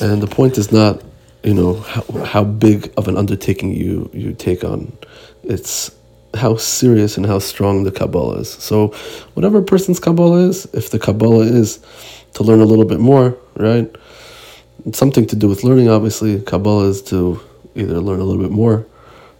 And 0.00 0.22
the 0.22 0.26
point 0.26 0.58
is 0.58 0.72
not 0.72 1.02
you 1.46 1.54
know 1.54 1.74
how, 1.74 2.02
how 2.24 2.44
big 2.44 2.92
of 2.96 3.06
an 3.06 3.16
undertaking 3.16 3.72
you 3.72 4.10
you 4.12 4.34
take 4.34 4.64
on. 4.64 4.92
It's 5.44 5.92
how 6.34 6.56
serious 6.56 7.16
and 7.16 7.24
how 7.24 7.38
strong 7.38 7.84
the 7.84 7.92
kabbalah 7.92 8.40
is. 8.40 8.50
So 8.50 8.88
whatever 9.34 9.58
a 9.58 9.62
person's 9.62 10.00
kabbalah 10.00 10.48
is 10.48 10.66
if 10.74 10.90
the 10.90 10.98
kabbalah 10.98 11.44
is 11.44 11.78
to 12.34 12.42
learn 12.42 12.60
a 12.60 12.64
little 12.64 12.84
bit 12.84 12.98
more 12.98 13.38
right 13.54 13.88
it's 14.84 14.98
something 14.98 15.26
to 15.28 15.36
do 15.36 15.48
with 15.48 15.62
learning 15.62 15.88
obviously. 15.88 16.40
Kabbalah 16.40 16.88
is 16.88 17.00
to 17.04 17.40
either 17.76 18.00
learn 18.00 18.18
a 18.18 18.24
little 18.24 18.42
bit 18.42 18.50
more 18.50 18.84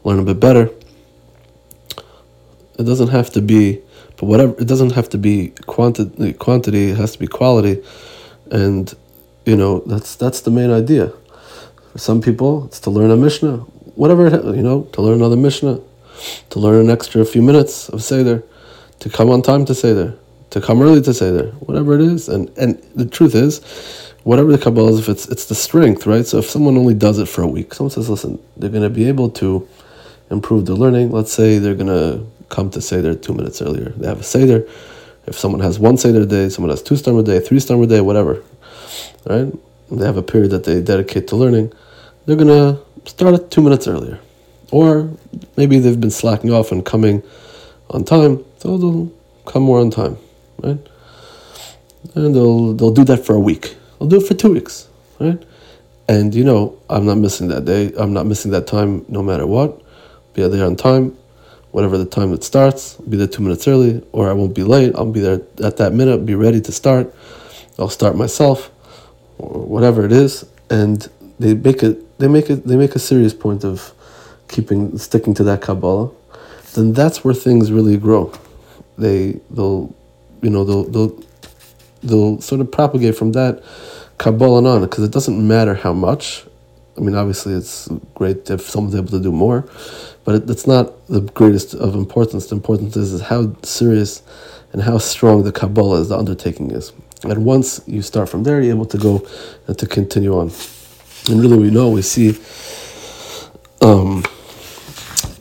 learn 0.04 0.20
a 0.20 0.22
bit 0.22 0.38
better. 0.38 0.70
It 2.78 2.84
doesn't 2.84 3.08
have 3.08 3.30
to 3.30 3.42
be 3.42 3.82
but 4.16 4.26
whatever 4.26 4.54
it 4.60 4.68
doesn't 4.68 4.92
have 4.92 5.08
to 5.08 5.18
be 5.18 5.52
quantity 5.66 6.34
quantity 6.34 6.90
it 6.90 6.98
has 6.98 7.12
to 7.14 7.18
be 7.18 7.26
quality. 7.26 7.82
And 8.52 8.94
you 9.44 9.56
know 9.56 9.80
that's 9.80 10.14
that's 10.14 10.42
the 10.42 10.52
main 10.52 10.70
idea 10.70 11.12
for 11.96 12.00
some 12.00 12.20
people, 12.20 12.66
it's 12.66 12.78
to 12.80 12.90
learn 12.90 13.10
a 13.10 13.16
Mishnah, 13.16 13.56
whatever, 13.96 14.28
you 14.54 14.62
know, 14.62 14.82
to 14.92 15.00
learn 15.00 15.14
another 15.14 15.36
Mishnah, 15.36 15.80
to 16.50 16.58
learn 16.58 16.78
an 16.84 16.90
extra 16.90 17.24
few 17.24 17.40
minutes 17.40 17.88
of 17.88 18.02
Seder, 18.02 18.42
to 18.98 19.08
come 19.08 19.30
on 19.30 19.40
time 19.40 19.64
to 19.64 19.74
Seder, 19.74 20.14
to 20.50 20.60
come 20.60 20.82
early 20.82 21.00
to 21.00 21.14
Seder, 21.14 21.52
whatever 21.52 21.94
it 21.94 22.02
is. 22.02 22.28
And, 22.28 22.50
and 22.58 22.76
the 22.94 23.06
truth 23.06 23.34
is, 23.34 23.60
whatever 24.24 24.52
the 24.52 24.58
Kabbalah 24.58 24.92
is, 24.92 24.98
if 24.98 25.08
it's, 25.08 25.26
it's 25.28 25.46
the 25.46 25.54
strength, 25.54 26.06
right? 26.06 26.26
So 26.26 26.36
if 26.36 26.44
someone 26.44 26.76
only 26.76 26.92
does 26.92 27.18
it 27.18 27.30
for 27.30 27.40
a 27.40 27.46
week, 27.46 27.72
someone 27.72 27.90
says, 27.90 28.10
listen, 28.10 28.38
they're 28.58 28.68
going 28.68 28.82
to 28.82 28.90
be 28.90 29.08
able 29.08 29.30
to 29.30 29.66
improve 30.30 30.66
their 30.66 30.76
learning. 30.76 31.12
Let's 31.12 31.32
say 31.32 31.58
they're 31.58 31.74
going 31.74 31.86
to 31.86 32.26
come 32.50 32.68
to 32.72 32.82
Seder 32.82 33.14
two 33.14 33.32
minutes 33.32 33.62
earlier. 33.62 33.88
They 33.96 34.06
have 34.06 34.20
a 34.20 34.22
Seder. 34.22 34.68
If 35.26 35.38
someone 35.38 35.62
has 35.62 35.78
one 35.78 35.96
Seder 35.96 36.20
a 36.20 36.26
day, 36.26 36.50
someone 36.50 36.68
has 36.68 36.82
two 36.82 36.96
Stammer 36.96 37.20
a 37.20 37.22
day, 37.22 37.40
three 37.40 37.58
Stammer 37.58 37.84
a 37.84 37.86
day, 37.86 38.02
whatever, 38.02 38.42
right? 39.24 39.50
They 39.90 40.04
have 40.04 40.18
a 40.18 40.22
period 40.22 40.50
that 40.50 40.64
they 40.64 40.82
dedicate 40.82 41.28
to 41.28 41.36
learning 41.36 41.72
they're 42.26 42.36
going 42.36 42.48
to 42.48 43.10
start 43.10 43.50
two 43.50 43.62
minutes 43.62 43.86
earlier. 43.86 44.18
Or 44.72 45.10
maybe 45.56 45.78
they've 45.78 46.00
been 46.00 46.10
slacking 46.10 46.52
off 46.52 46.72
and 46.72 46.84
coming 46.84 47.22
on 47.90 48.04
time, 48.04 48.44
so 48.58 48.76
they'll 48.76 49.12
come 49.44 49.62
more 49.62 49.78
on 49.78 49.90
time, 49.90 50.18
right? 50.62 50.78
And 52.14 52.34
they'll 52.34 52.72
they'll 52.72 52.90
do 52.90 53.04
that 53.04 53.24
for 53.24 53.34
a 53.34 53.40
week. 53.40 53.76
They'll 53.98 54.08
do 54.08 54.16
it 54.16 54.26
for 54.26 54.34
two 54.34 54.52
weeks, 54.52 54.88
right? 55.20 55.40
And 56.08 56.34
you 56.34 56.42
know, 56.42 56.78
I'm 56.90 57.06
not 57.06 57.18
missing 57.18 57.48
that 57.48 57.64
day. 57.64 57.92
I'm 57.96 58.12
not 58.12 58.26
missing 58.26 58.50
that 58.52 58.66
time 58.66 59.04
no 59.08 59.22
matter 59.22 59.46
what. 59.46 59.80
Be 60.34 60.46
there 60.48 60.66
on 60.66 60.76
time, 60.76 61.16
whatever 61.70 61.96
the 61.96 62.04
time 62.04 62.32
it 62.32 62.42
starts. 62.42 62.98
I'll 62.98 63.06
be 63.06 63.16
there 63.16 63.26
two 63.26 63.42
minutes 63.42 63.68
early, 63.68 64.04
or 64.12 64.28
I 64.28 64.32
won't 64.32 64.54
be 64.54 64.64
late. 64.64 64.94
I'll 64.96 65.10
be 65.10 65.20
there 65.20 65.42
at 65.62 65.76
that 65.76 65.92
minute. 65.92 66.26
Be 66.26 66.34
ready 66.34 66.60
to 66.60 66.72
start. 66.72 67.14
I'll 67.78 67.88
start 67.88 68.16
myself, 68.16 68.70
or 69.38 69.60
whatever 69.64 70.04
it 70.04 70.12
is, 70.12 70.44
and 70.70 71.08
they 71.38 71.54
make 71.54 71.82
it 71.82 72.05
they 72.18 72.28
make 72.28 72.50
it 72.50 72.66
they 72.66 72.76
make 72.76 72.94
a 72.94 72.98
serious 72.98 73.34
point 73.34 73.64
of 73.64 73.92
keeping 74.48 74.96
sticking 74.98 75.34
to 75.34 75.44
that 75.44 75.60
Kabbalah, 75.60 76.10
then 76.74 76.92
that's 76.92 77.24
where 77.24 77.34
things 77.34 77.72
really 77.72 77.96
grow. 77.96 78.32
They 78.98 79.40
they'll 79.50 79.94
you 80.42 80.50
know 80.50 80.64
they'll 80.64 80.84
they'll 80.84 81.24
they'll 82.02 82.40
sort 82.40 82.60
of 82.60 82.70
propagate 82.70 83.16
from 83.16 83.32
that 83.32 83.62
Kabbalah 84.18 84.64
on 84.68 84.82
because 84.82 85.04
it 85.04 85.10
doesn't 85.12 85.46
matter 85.46 85.74
how 85.74 85.92
much. 85.92 86.44
I 86.96 87.00
mean, 87.00 87.14
obviously, 87.14 87.52
it's 87.52 87.88
great 88.14 88.48
if 88.48 88.62
someone's 88.62 88.94
able 88.94 89.08
to 89.08 89.20
do 89.20 89.30
more, 89.30 89.68
but 90.24 90.34
it, 90.36 90.50
it's 90.50 90.66
not 90.66 91.06
the 91.08 91.20
greatest 91.20 91.74
of 91.74 91.94
importance. 91.94 92.46
The 92.46 92.56
importance 92.56 92.96
is, 92.96 93.12
is 93.12 93.20
how 93.20 93.54
serious 93.62 94.22
and 94.72 94.80
how 94.80 94.96
strong 94.96 95.42
the 95.42 95.52
Kabbalah 95.52 96.00
is, 96.00 96.08
the 96.08 96.18
undertaking 96.18 96.70
is. 96.70 96.92
And 97.24 97.44
once 97.44 97.82
you 97.86 98.00
start 98.00 98.30
from 98.30 98.44
there, 98.44 98.62
you're 98.62 98.74
able 98.74 98.86
to 98.86 98.98
go 98.98 99.26
and 99.66 99.78
to 99.78 99.86
continue 99.86 100.38
on. 100.38 100.50
And 101.28 101.40
really, 101.40 101.58
we 101.58 101.70
know, 101.70 101.88
we 101.88 102.02
see, 102.02 102.38
um, 103.82 104.24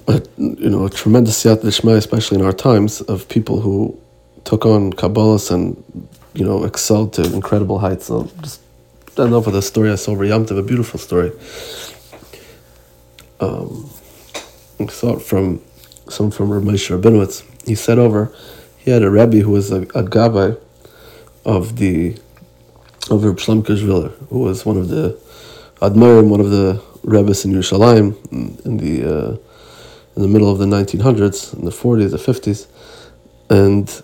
a, 0.07 0.21
you 0.37 0.69
know, 0.69 0.85
a 0.85 0.89
tremendous 0.89 1.43
siyat 1.43 1.61
d'shmai, 1.61 1.97
especially 1.97 2.39
in 2.39 2.45
our 2.45 2.53
times, 2.53 3.01
of 3.01 3.27
people 3.29 3.61
who 3.61 3.99
took 4.45 4.65
on 4.65 4.93
Kabbalahs 4.93 5.51
and, 5.51 5.83
you 6.33 6.43
know, 6.43 6.63
excelled 6.63 7.13
to 7.13 7.23
incredible 7.33 7.79
heights. 7.79 8.05
So 8.05 8.29
just, 8.41 8.61
don't 9.15 9.29
know 9.29 9.41
for 9.41 9.51
the 9.51 9.61
story 9.61 9.91
I 9.91 9.95
saw 9.95 10.19
Yom 10.19 10.45
Tov, 10.45 10.57
a 10.57 10.63
beautiful 10.63 10.99
story. 10.99 11.31
Um, 13.39 13.89
I 14.79 14.87
saw 14.87 15.17
it 15.17 15.21
from 15.21 15.61
someone 16.09 16.31
from 16.31 16.49
Ramesh 16.49 16.89
Rabinowitz. 16.89 17.43
He 17.67 17.75
said 17.75 17.99
over, 17.99 18.33
he 18.77 18.91
had 18.91 19.03
a 19.03 19.09
rabbi 19.09 19.39
who 19.39 19.51
was 19.51 19.71
a, 19.71 19.81
a 19.81 20.03
gabbai 20.03 20.59
of 21.45 21.77
the 21.77 22.17
of 23.09 23.23
Reb 23.23 23.37
Shlomo 23.37 24.11
who 24.29 24.39
was 24.39 24.65
one 24.65 24.77
of 24.77 24.89
the 24.89 25.19
Admiring 25.81 26.29
one 26.29 26.39
of 26.39 26.51
the 26.51 26.81
rebbes 27.03 27.45
in 27.45 27.51
Yerushalayim 27.51 28.65
in 28.65 28.77
the 28.77 29.03
uh, 29.03 29.37
in 30.15 30.21
the 30.21 30.27
middle 30.27 30.49
of 30.49 30.59
the 30.59 30.65
1900s, 30.65 31.53
in 31.53 31.65
the 31.65 31.71
40s, 31.71 32.11
the 32.11 32.17
50s, 32.17 32.67
and 33.49 34.01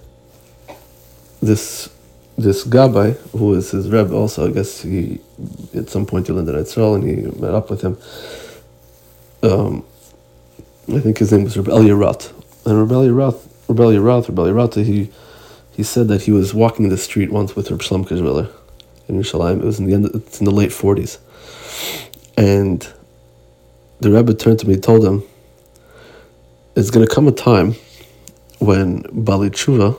this 1.42 1.90
this 2.38 2.66
Gabbai, 2.66 3.18
who 3.32 3.48
was 3.48 3.72
his 3.72 3.90
rebbe 3.90 4.13
also, 4.13 4.50
I 4.50 4.51
guess 4.51 4.82
he 4.82 5.20
at 5.75 5.90
some 5.90 6.06
point 6.06 6.28
he 6.28 6.34
landed 6.34 6.56
in 6.56 6.62
Israel 6.62 6.96
and 6.96 7.04
he 7.04 7.16
met 7.40 7.54
up 7.54 7.70
with 7.70 7.82
him. 7.82 7.98
Um, 9.44 9.86
I 10.90 11.00
think 11.00 11.20
his 11.20 11.32
name 11.32 11.44
was 11.44 11.58
Rebbe 11.58 11.96
Rat. 11.96 12.32
And 12.66 12.80
Rebbe 12.80 13.12
Rat, 13.13 13.36
Rebbe 13.68 14.00
Rat, 14.00 14.28
Rebbe 14.30 14.54
Rat, 14.54 14.75
he 14.75 15.12
he 15.75 15.84
said 15.84 16.08
that 16.10 16.24
he 16.24 16.32
was 16.32 16.54
walking 16.54 16.90
the 16.90 16.98
street 16.98 17.32
once 17.32 17.56
with 17.56 17.72
Reb 17.72 17.80
Shlomo 17.80 18.22
Miller 18.22 18.50
in 19.08 19.16
Yerushalayim. 19.16 19.60
It 19.60 19.66
was 19.66 19.80
in 19.80 19.86
the 19.86 19.94
end. 19.94 20.10
It's 20.13 20.40
in 20.40 20.46
the 20.46 20.51
late 20.51 20.72
40s. 20.72 21.18
And 22.38 22.88
the 24.00 24.12
Rebbe 24.12 24.34
turned 24.34 24.60
to 24.60 24.68
me 24.68 24.76
and 24.76 24.84
told 24.84 25.06
him, 25.06 25.24
It's 26.76 26.90
going 26.90 27.08
to 27.08 27.14
come 27.14 27.28
a 27.28 27.32
time 27.32 27.76
when 28.60 29.04
Bali 29.12 29.50
Tshuva 29.50 29.98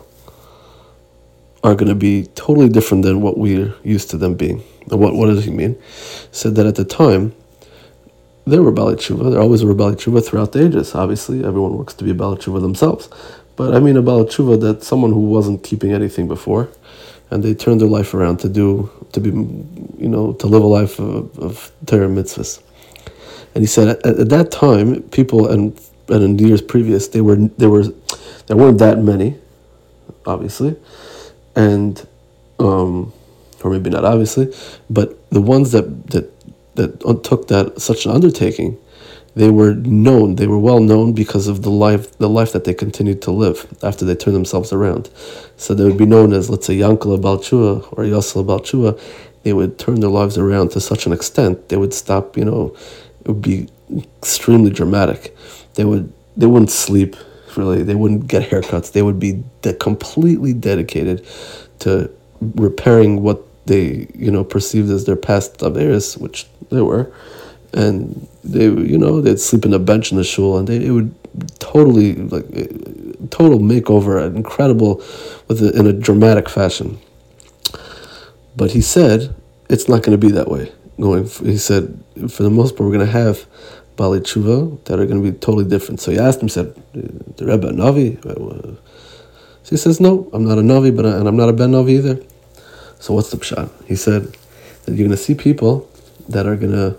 are 1.64 1.74
going 1.74 1.88
to 1.88 1.94
be 1.94 2.26
totally 2.34 2.68
different 2.68 3.04
than 3.04 3.20
what 3.20 3.38
we're 3.38 3.74
used 3.84 4.10
to 4.10 4.16
them 4.16 4.34
being. 4.34 4.62
And 4.90 5.00
what, 5.00 5.14
what 5.14 5.26
does 5.26 5.44
he 5.44 5.50
mean? 5.50 5.74
He 5.74 6.28
said 6.32 6.56
that 6.56 6.66
at 6.66 6.74
the 6.74 6.84
time, 6.84 7.34
there 8.44 8.62
were 8.62 8.72
Bali 8.72 8.96
Tshuva. 8.96 9.30
There 9.30 9.40
always 9.40 9.64
were 9.64 9.74
Bali 9.74 9.94
Tshuva 9.94 10.24
throughout 10.24 10.52
the 10.52 10.66
ages. 10.66 10.94
Obviously, 10.94 11.44
everyone 11.44 11.76
works 11.76 11.94
to 11.94 12.04
be 12.04 12.10
a 12.10 12.14
Bali 12.14 12.36
Tshuva 12.36 12.60
themselves. 12.60 13.08
But 13.54 13.74
I 13.74 13.80
mean 13.80 13.96
a 13.96 14.02
Bali 14.02 14.24
Tshuva 14.24 14.60
that 14.62 14.82
someone 14.82 15.12
who 15.12 15.20
wasn't 15.20 15.62
keeping 15.62 15.92
anything 15.92 16.26
before, 16.26 16.68
and 17.32 17.42
they 17.42 17.54
turned 17.54 17.80
their 17.80 17.88
life 17.88 18.12
around 18.12 18.38
to 18.38 18.48
do 18.48 18.90
to 19.12 19.20
be, 19.20 19.30
you 19.30 20.08
know, 20.08 20.32
to 20.34 20.46
live 20.46 20.62
a 20.62 20.66
life 20.66 20.98
of, 20.98 21.38
of 21.38 21.72
Torah 21.86 22.08
mitzvahs. 22.08 22.62
And 23.54 23.62
he 23.62 23.66
said 23.66 23.88
at, 23.88 24.06
at, 24.06 24.28
that 24.28 24.50
time, 24.50 25.02
people 25.10 25.48
and 25.50 25.78
and 26.08 26.22
in 26.22 26.38
years 26.38 26.60
previous, 26.60 27.08
they 27.08 27.20
were 27.20 27.36
there 27.36 27.70
were 27.70 27.84
there 28.46 28.56
weren't 28.56 28.78
that 28.78 28.98
many, 28.98 29.38
obviously, 30.26 30.76
and 31.56 32.06
um, 32.58 33.12
or 33.62 33.70
maybe 33.70 33.90
not 33.90 34.04
obviously, 34.04 34.52
but 34.90 35.18
the 35.30 35.40
ones 35.40 35.72
that 35.72 36.06
that 36.08 36.30
that 36.74 37.20
took 37.24 37.48
that 37.48 37.80
such 37.80 38.04
an 38.04 38.12
undertaking, 38.12 38.78
they 39.34 39.50
were 39.50 39.74
known. 39.74 40.36
They 40.36 40.46
were 40.46 40.58
well 40.58 40.80
known 40.80 41.12
because 41.12 41.48
of 41.48 41.62
the 41.62 41.70
life 41.70 42.16
the 42.18 42.28
life 42.28 42.52
that 42.52 42.64
they 42.64 42.74
continued 42.74 43.22
to 43.22 43.30
live 43.30 43.66
after 43.82 44.04
they 44.04 44.14
turned 44.14 44.36
themselves 44.36 44.72
around. 44.72 45.10
So 45.56 45.74
they 45.74 45.84
would 45.84 45.98
be 45.98 46.06
known 46.06 46.32
as, 46.32 46.50
let's 46.50 46.66
say, 46.66 46.76
Yankala 46.76 47.20
Balchua 47.20 47.86
or 47.92 48.04
Yosel 48.04 48.44
Balchua. 48.44 49.00
They 49.42 49.52
would 49.52 49.78
turn 49.78 50.00
their 50.00 50.10
lives 50.10 50.38
around 50.38 50.70
to 50.72 50.80
such 50.80 51.06
an 51.06 51.12
extent 51.12 51.68
they 51.68 51.76
would 51.76 51.94
stop. 51.94 52.36
You 52.36 52.44
know, 52.44 52.76
it 53.20 53.28
would 53.28 53.42
be 53.42 53.68
extremely 54.18 54.70
dramatic. 54.70 55.36
They 55.74 55.84
would 55.84 56.12
they 56.36 56.46
wouldn't 56.46 56.70
sleep 56.70 57.16
really. 57.56 57.82
They 57.82 57.94
wouldn't 57.94 58.28
get 58.28 58.48
haircuts. 58.50 58.92
They 58.92 59.02
would 59.02 59.18
be 59.18 59.42
de- 59.62 59.74
completely 59.74 60.52
dedicated 60.52 61.26
to 61.80 62.10
repairing 62.40 63.22
what 63.22 63.42
they 63.66 64.08
you 64.14 64.30
know 64.30 64.44
perceived 64.44 64.90
as 64.90 65.04
their 65.04 65.16
past 65.16 65.58
averas, 65.58 66.18
which 66.18 66.46
they 66.70 66.82
were, 66.82 67.12
and 67.72 68.28
they 68.44 68.64
you 68.64 68.98
know 68.98 69.20
they'd 69.20 69.40
sleep 69.40 69.64
in 69.64 69.72
a 69.72 69.78
bench 69.78 70.12
in 70.12 70.18
the 70.18 70.24
shul, 70.24 70.58
and 70.58 70.68
they 70.68 70.84
it 70.84 70.90
would 70.90 71.14
totally 71.58 72.14
like 72.14 72.44
eh, 72.54 72.66
total 73.30 73.58
makeover, 73.58 74.34
incredible, 74.34 74.96
with 75.48 75.62
a, 75.62 75.70
in 75.78 75.86
a 75.86 75.92
dramatic 75.92 76.48
fashion. 76.48 76.98
But 78.56 78.72
he 78.72 78.82
said 78.82 79.34
it's 79.68 79.88
not 79.88 80.02
going 80.02 80.18
to 80.18 80.26
be 80.26 80.32
that 80.32 80.48
way. 80.48 80.70
Going, 81.00 81.26
he 81.26 81.56
said, 81.56 81.98
for 82.28 82.42
the 82.42 82.50
most 82.50 82.76
part, 82.76 82.88
we're 82.88 82.94
going 82.94 83.06
to 83.06 83.12
have 83.12 83.46
Bali 83.96 84.20
Tshuva 84.20 84.84
that 84.84 85.00
are 85.00 85.06
going 85.06 85.22
to 85.22 85.32
be 85.32 85.36
totally 85.36 85.64
different. 85.64 86.00
So 86.00 86.12
he 86.12 86.18
asked 86.18 86.42
him, 86.42 86.50
said, 86.50 86.74
the 86.92 87.46
Rebbe 87.46 87.68
a 87.68 87.72
Navi? 87.72 88.18
Uh, 88.24 88.76
so 89.62 89.70
he 89.70 89.76
says, 89.78 89.98
no, 89.98 90.28
I'm 90.34 90.44
not 90.44 90.58
a 90.58 90.60
Navi, 90.60 90.94
but 90.94 91.06
I, 91.06 91.16
and 91.16 91.26
I'm 91.26 91.36
not 91.36 91.48
a 91.48 91.54
Ben 91.54 91.72
Navi 91.72 91.90
either. 91.92 92.22
So 92.98 93.14
what's 93.14 93.30
the 93.30 93.38
pshat? 93.38 93.70
He 93.86 93.96
said 93.96 94.24
that 94.84 94.92
you're 94.92 95.08
going 95.08 95.10
to 95.10 95.16
see 95.16 95.34
people 95.34 95.90
that 96.28 96.46
are 96.46 96.56
going 96.56 96.72
to 96.72 96.98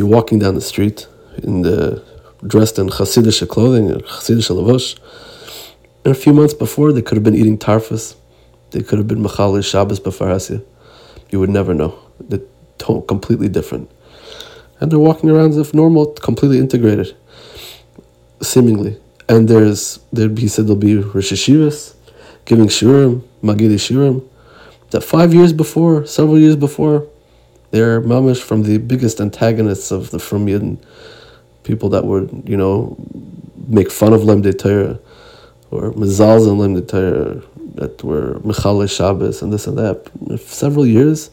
be 0.00 0.06
walking 0.16 0.38
down 0.38 0.54
the 0.54 0.60
street 0.60 1.06
in 1.42 1.62
the 1.62 2.02
dressed 2.46 2.78
in 2.78 2.88
Hasidic 2.88 3.46
clothing, 3.48 3.88
Hasidic 3.88 4.48
lavush. 4.58 4.98
And 6.04 6.12
a 6.16 6.18
few 6.18 6.32
months 6.32 6.54
before, 6.54 6.92
they 6.92 7.02
could 7.02 7.16
have 7.18 7.24
been 7.24 7.34
eating 7.34 7.58
tarfas. 7.58 8.16
They 8.70 8.82
could 8.82 8.98
have 8.98 9.08
been 9.08 9.22
Machali 9.22 9.62
Shabbos 9.62 10.00
Bafarasya. 10.00 10.64
You 11.30 11.40
would 11.40 11.50
never 11.50 11.74
know. 11.74 11.98
They're 12.18 12.40
completely 13.12 13.48
different. 13.48 13.90
And 14.80 14.90
they're 14.90 14.98
walking 15.10 15.28
around 15.28 15.50
as 15.50 15.58
if 15.58 15.74
normal, 15.74 16.06
completely 16.28 16.58
integrated, 16.58 17.14
seemingly. 18.40 18.96
And 19.28 19.48
there's, 19.48 20.00
there 20.12 20.30
he 20.30 20.48
said 20.48 20.64
there'll 20.64 20.76
be 20.76 20.96
Rosh 20.96 21.32
Hashivas, 21.32 21.94
giving 22.46 22.68
Shirim, 22.68 23.22
Magidi 23.42 23.78
Shirim, 23.86 24.26
that 24.92 25.02
five 25.02 25.34
years 25.34 25.52
before, 25.52 26.06
several 26.06 26.38
years 26.38 26.56
before, 26.56 27.06
they're 27.70 28.00
mamish 28.00 28.40
from 28.42 28.62
the 28.62 28.78
biggest 28.78 29.20
antagonists 29.20 29.90
of 29.90 30.10
the 30.10 30.18
From 30.18 30.46
Yidden 30.46 30.82
people 31.62 31.88
that 31.90 32.04
would, 32.04 32.42
you 32.46 32.56
know, 32.56 32.96
make 33.68 33.90
fun 33.90 34.12
of 34.12 34.22
Lemde 34.22 34.58
Torah 34.58 34.98
or 35.70 35.92
Mizalz 35.92 36.48
and 36.48 36.58
Lemde 36.58 36.88
Torah 36.88 37.42
that 37.74 38.02
were 38.02 38.40
Michal 38.40 38.84
Shabbos 38.86 39.42
and 39.42 39.52
this 39.52 39.66
and 39.66 39.78
that. 39.78 40.10
If 40.28 40.52
several 40.52 40.86
years, 40.86 41.30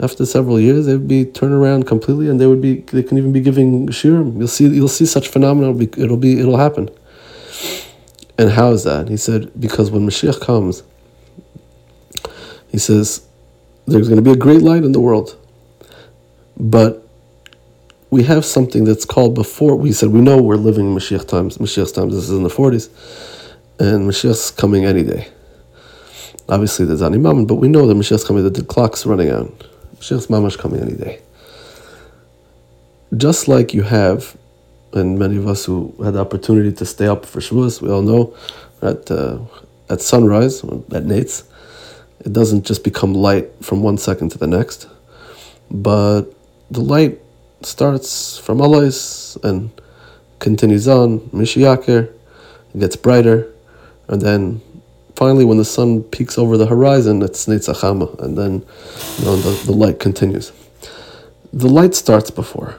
after 0.00 0.24
several 0.24 0.60
years, 0.60 0.86
they'd 0.86 1.08
be 1.08 1.24
turned 1.24 1.54
around 1.54 1.86
completely 1.86 2.28
and 2.28 2.40
they 2.40 2.46
would 2.46 2.60
be, 2.60 2.80
they 2.80 3.02
can 3.02 3.18
even 3.18 3.32
be 3.32 3.40
giving 3.40 3.88
shirim. 3.88 4.38
You'll 4.38 4.48
see, 4.48 4.68
you'll 4.68 4.88
see 4.88 5.06
such 5.06 5.28
phenomena, 5.28 5.70
it'll 5.70 5.78
be, 5.78 6.02
it'll, 6.02 6.16
be, 6.16 6.38
it'll 6.38 6.58
happen. 6.58 6.88
And 8.38 8.50
how 8.50 8.70
is 8.70 8.84
that? 8.84 9.08
He 9.08 9.16
said, 9.16 9.50
because 9.58 9.90
when 9.90 10.06
Mashiach 10.06 10.40
comes, 10.40 10.84
he 12.68 12.78
says, 12.78 13.26
there's 13.86 14.08
going 14.08 14.22
to 14.22 14.22
be 14.22 14.30
a 14.30 14.36
great 14.36 14.62
light 14.62 14.84
in 14.84 14.92
the 14.92 15.00
world. 15.00 15.37
But 16.58 17.08
we 18.10 18.24
have 18.24 18.44
something 18.44 18.84
that's 18.84 19.04
called 19.04 19.34
before 19.34 19.76
we 19.76 19.92
said 19.92 20.10
we 20.10 20.20
know 20.20 20.40
we're 20.40 20.56
living 20.56 20.94
Mashiach 20.94 21.28
times. 21.28 21.58
Mashiach's 21.58 21.92
times. 21.92 22.14
This 22.14 22.24
is 22.24 22.30
in 22.30 22.42
the 22.42 22.50
forties, 22.50 22.88
and 23.78 24.08
Mashiach's 24.08 24.50
coming 24.50 24.84
any 24.84 25.04
day. 25.04 25.28
Obviously, 26.48 26.86
there's 26.86 27.02
any 27.02 27.18
moment, 27.18 27.46
but 27.46 27.56
we 27.56 27.68
know 27.68 27.86
that 27.86 27.94
Mashiach's 27.94 28.24
coming. 28.24 28.42
That 28.44 28.54
the 28.54 28.64
clock's 28.64 29.06
running 29.06 29.30
out. 29.30 29.52
Mashiach's 29.96 30.28
mamash 30.28 30.58
coming 30.58 30.80
any 30.80 30.94
day. 30.94 31.20
Just 33.16 33.48
like 33.48 33.72
you 33.72 33.82
have, 33.82 34.36
and 34.92 35.18
many 35.18 35.36
of 35.36 35.46
us 35.46 35.64
who 35.64 35.94
had 36.02 36.14
the 36.14 36.20
opportunity 36.20 36.72
to 36.72 36.84
stay 36.84 37.06
up 37.06 37.24
for 37.24 37.40
Shavuos, 37.40 37.80
we 37.80 37.90
all 37.90 38.02
know 38.02 38.34
that 38.80 39.10
uh, 39.10 39.38
at 39.92 40.00
sunrise 40.00 40.62
at 40.64 41.04
Nates, 41.04 41.44
it 42.20 42.32
doesn't 42.32 42.66
just 42.66 42.84
become 42.84 43.14
light 43.14 43.50
from 43.62 43.82
one 43.82 43.96
second 43.96 44.30
to 44.30 44.38
the 44.38 44.46
next, 44.46 44.88
but 45.70 46.34
the 46.70 46.80
light 46.80 47.20
starts 47.62 48.38
from 48.38 48.60
Alois 48.60 49.36
and 49.42 49.70
continues 50.38 50.86
on, 50.86 51.20
Mishiakir, 51.30 52.12
it 52.74 52.78
gets 52.78 52.96
brighter, 52.96 53.52
and 54.08 54.20
then 54.22 54.60
finally 55.16 55.44
when 55.44 55.58
the 55.58 55.64
sun 55.64 56.02
peaks 56.02 56.38
over 56.38 56.56
the 56.56 56.66
horizon, 56.66 57.22
it's 57.22 57.46
Netzachama, 57.46 58.20
and 58.20 58.38
then 58.38 58.64
you 59.18 59.24
know, 59.24 59.36
the, 59.36 59.66
the 59.66 59.72
light 59.72 59.98
continues. 59.98 60.52
The 61.52 61.68
light 61.68 61.94
starts 61.94 62.30
before. 62.30 62.76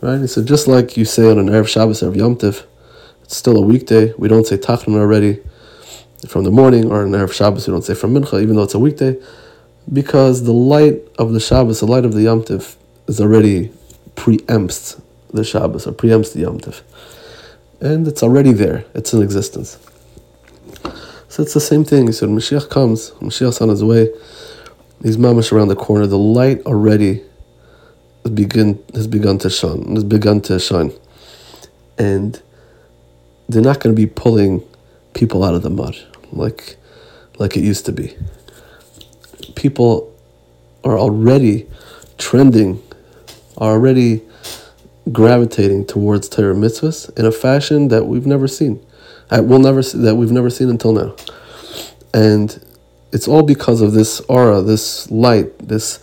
Right? 0.00 0.26
So 0.26 0.42
just 0.42 0.66
like 0.66 0.96
you 0.96 1.04
say 1.04 1.30
on 1.30 1.38
an 1.38 1.48
Erev 1.48 1.68
Shabbos, 1.68 2.00
Erev 2.00 2.16
Yom 2.16 2.36
Tiv, 2.36 2.66
it's 3.22 3.36
still 3.36 3.58
a 3.58 3.62
weekday. 3.62 4.14
We 4.16 4.28
don't 4.28 4.46
say 4.46 4.56
Tachnun 4.56 4.96
already 4.96 5.40
from 6.26 6.44
the 6.44 6.50
morning, 6.50 6.90
or 6.90 7.04
an 7.04 7.10
Erev 7.10 7.32
Shabbos, 7.32 7.66
we 7.66 7.72
don't 7.72 7.82
say 7.82 7.94
from 7.94 8.14
Mincha, 8.14 8.42
even 8.42 8.56
though 8.56 8.62
it's 8.62 8.74
a 8.74 8.78
weekday, 8.78 9.20
because 9.92 10.44
the 10.44 10.52
light 10.52 11.00
of 11.18 11.32
the 11.32 11.40
Shabbos, 11.40 11.80
the 11.80 11.86
light 11.86 12.04
of 12.04 12.14
the 12.14 12.22
Yom 12.22 12.44
Tiv, 12.44 12.76
is 13.06 13.20
already 13.20 13.72
preempts 14.14 15.00
the 15.32 15.44
Shabbos 15.44 15.86
or 15.86 15.92
preempts 15.92 16.32
the 16.32 16.40
Yom 16.40 16.58
Tov. 16.58 16.82
And 17.80 18.06
it's 18.06 18.22
already 18.22 18.52
there, 18.52 18.84
it's 18.94 19.12
in 19.12 19.22
existence. 19.22 19.78
So 21.28 21.42
it's 21.42 21.54
the 21.54 21.60
same 21.60 21.84
thing. 21.84 22.06
He 22.06 22.12
said, 22.12 22.28
Mashiach 22.28 22.68
comes, 22.68 23.10
Mashiach's 23.12 23.60
on 23.60 23.68
his 23.68 23.82
way, 23.82 24.12
he's 25.02 25.16
mamish 25.16 25.52
around 25.52 25.68
the 25.68 25.76
corner, 25.76 26.06
the 26.06 26.18
light 26.18 26.60
already 26.66 27.22
has 28.24 28.32
begun, 28.32 28.78
has 28.94 29.06
begun 29.06 29.38
to 29.38 29.50
shine, 29.50 29.94
has 29.94 30.04
begun 30.04 30.40
to 30.42 30.58
shine. 30.58 30.92
And 31.98 32.40
they're 33.48 33.62
not 33.62 33.80
going 33.80 33.94
to 33.94 34.00
be 34.00 34.06
pulling 34.06 34.62
people 35.14 35.42
out 35.42 35.54
of 35.54 35.62
the 35.62 35.70
mud 35.70 35.96
like, 36.32 36.76
like 37.38 37.56
it 37.56 37.64
used 37.64 37.86
to 37.86 37.92
be. 37.92 38.16
People 39.60 40.16
are 40.84 40.98
already 40.98 41.68
trending 42.16 42.82
are 43.58 43.72
already 43.72 44.22
gravitating 45.12 45.84
towards 45.84 46.30
Torah 46.30 46.54
mitzvahs 46.54 47.16
in 47.18 47.26
a 47.26 47.32
fashion 47.32 47.88
that 47.88 48.06
we've 48.06 48.26
never 48.26 48.48
seen. 48.48 48.84
I 49.30 49.40
will 49.40 49.58
never 49.58 49.82
that 49.82 50.16
we've 50.16 50.32
never 50.32 50.48
seen 50.48 50.70
until 50.70 50.94
now. 50.94 51.14
And 52.14 52.48
it's 53.12 53.28
all 53.28 53.42
because 53.42 53.82
of 53.82 53.92
this 53.92 54.20
aura, 54.20 54.62
this 54.62 55.10
light, 55.10 55.58
this, 55.58 56.00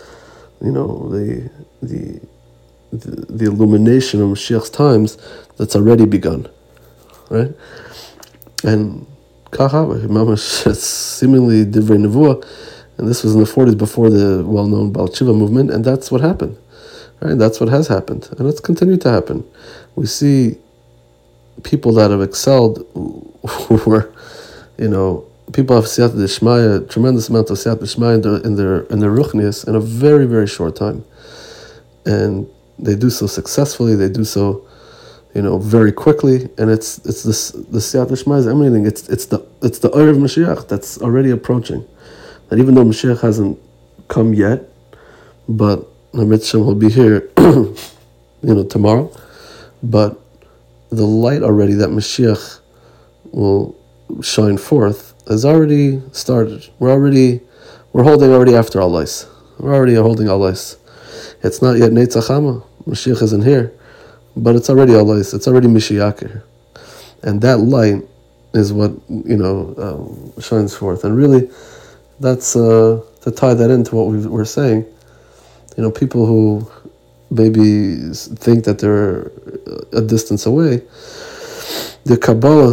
you 0.61 0.71
know, 0.71 1.09
the 1.09 1.49
the 1.81 2.21
the, 2.91 3.25
the 3.25 3.45
illumination 3.45 4.21
of 4.21 4.29
Mashiach's 4.29 4.69
times 4.69 5.17
that's 5.57 5.75
already 5.75 6.05
begun, 6.05 6.47
right? 7.31 7.51
And 8.63 9.07
kacha, 9.49 10.35
seemingly 10.75 11.65
divrei 11.65 11.97
nevuah, 12.05 12.45
and 12.97 13.07
this 13.07 13.23
was 13.23 13.35
in 13.35 13.39
the 13.39 13.45
forties 13.45 13.75
before 13.75 14.09
the 14.09 14.43
well-known 14.45 14.91
Baal 14.91 15.09
movement, 15.21 15.71
and 15.71 15.85
that's 15.85 16.11
what 16.11 16.21
happened. 16.21 16.57
Right? 17.19 17.37
That's 17.37 17.59
what 17.59 17.69
has 17.69 17.87
happened, 17.87 18.29
and 18.37 18.47
it's 18.47 18.59
continued 18.59 19.01
to 19.01 19.11
happen. 19.11 19.43
We 19.95 20.05
see 20.05 20.57
people 21.63 21.91
that 21.93 22.11
have 22.11 22.21
excelled, 22.21 22.85
who 22.93 23.75
were, 23.89 24.13
you 24.77 24.87
know, 24.87 25.25
people 25.53 25.75
have 25.75 25.85
siyat 25.85 26.11
d'shmaya, 26.11 26.89
tremendous 26.89 27.29
amount 27.29 27.49
of 27.49 27.57
siyat 27.57 27.79
d'shmaya 27.79 28.15
in 28.15 28.21
their 28.21 28.37
in 28.37 28.55
their 28.55 28.79
in 28.93 28.99
their 28.99 29.11
ruchnias 29.11 29.67
in 29.67 29.75
a 29.75 29.79
very 29.79 30.25
very 30.25 30.47
short 30.47 30.75
time, 30.75 31.03
and 32.05 32.47
they 32.77 32.95
do 32.95 33.09
so 33.09 33.25
successfully. 33.25 33.95
They 33.95 34.09
do 34.09 34.23
so, 34.23 34.67
you 35.33 35.41
know, 35.41 35.57
very 35.57 35.91
quickly, 35.91 36.49
and 36.57 36.69
it's 36.69 36.99
it's 36.99 37.23
this 37.23 37.49
the 37.51 37.79
siyat 37.79 38.09
d'shmaya 38.09 38.39
is 38.39 38.47
emanating. 38.47 38.85
It's 38.85 39.07
it's 39.09 39.25
the 39.25 39.45
it's 39.61 39.79
the 39.79 39.89
of 39.89 40.17
Mashiach 40.17 40.67
that's 40.67 40.99
already 41.01 41.31
approaching. 41.31 41.85
That 42.49 42.59
even 42.59 42.75
though 42.75 42.85
Mashiach 42.85 43.21
hasn't 43.21 43.59
come 44.07 44.33
yet, 44.33 44.63
but 45.49 45.85
Mitzvah 46.13 46.59
will 46.59 46.75
be 46.75 46.89
here, 46.89 47.29
you 47.37 47.75
know, 48.41 48.63
tomorrow. 48.63 49.11
But 49.83 50.19
the 50.89 51.05
light 51.05 51.43
already 51.43 51.73
that 51.73 51.89
Mashiach 51.89 52.59
will 53.31 53.75
shine 54.21 54.57
forth 54.57 55.13
has 55.27 55.45
already 55.45 56.01
started. 56.11 56.67
We're 56.79 56.91
already, 56.91 57.41
we're 57.93 58.03
holding 58.03 58.31
already 58.31 58.55
after 58.55 58.79
Alais. 58.79 59.27
We're 59.59 59.75
already 59.75 59.95
holding 59.95 60.27
Alais. 60.27 60.77
It's 61.43 61.61
not 61.61 61.77
yet 61.77 61.91
Netzachama. 61.91 62.63
Mashiach 62.85 63.21
isn't 63.21 63.43
here, 63.43 63.73
but 64.35 64.55
it's 64.55 64.69
already 64.69 64.93
Alais. 64.93 65.33
It's 65.33 65.47
already 65.47 65.67
Mashiach 65.67 66.19
here. 66.19 66.43
And 67.23 67.41
that 67.41 67.57
light 67.57 68.03
is 68.53 68.71
what, 68.71 68.91
you 69.09 69.35
know, 69.35 69.75
um, 69.77 70.41
shines 70.41 70.75
forth. 70.75 71.03
And 71.03 71.15
really, 71.15 71.49
that's 72.19 72.55
uh, 72.55 73.01
to 73.21 73.31
tie 73.31 73.53
that 73.53 73.69
into 73.69 73.95
what 73.95 74.07
we 74.07 74.25
were 74.27 74.45
saying 74.45 74.85
you 75.77 75.83
know, 75.83 75.91
people 75.91 76.25
who 76.25 76.69
maybe 77.29 78.11
think 78.13 78.65
that 78.65 78.79
they're 78.79 79.31
a 79.93 80.01
distance 80.01 80.45
away, 80.45 80.81
the 82.03 82.17
Kabbalah 82.17 82.71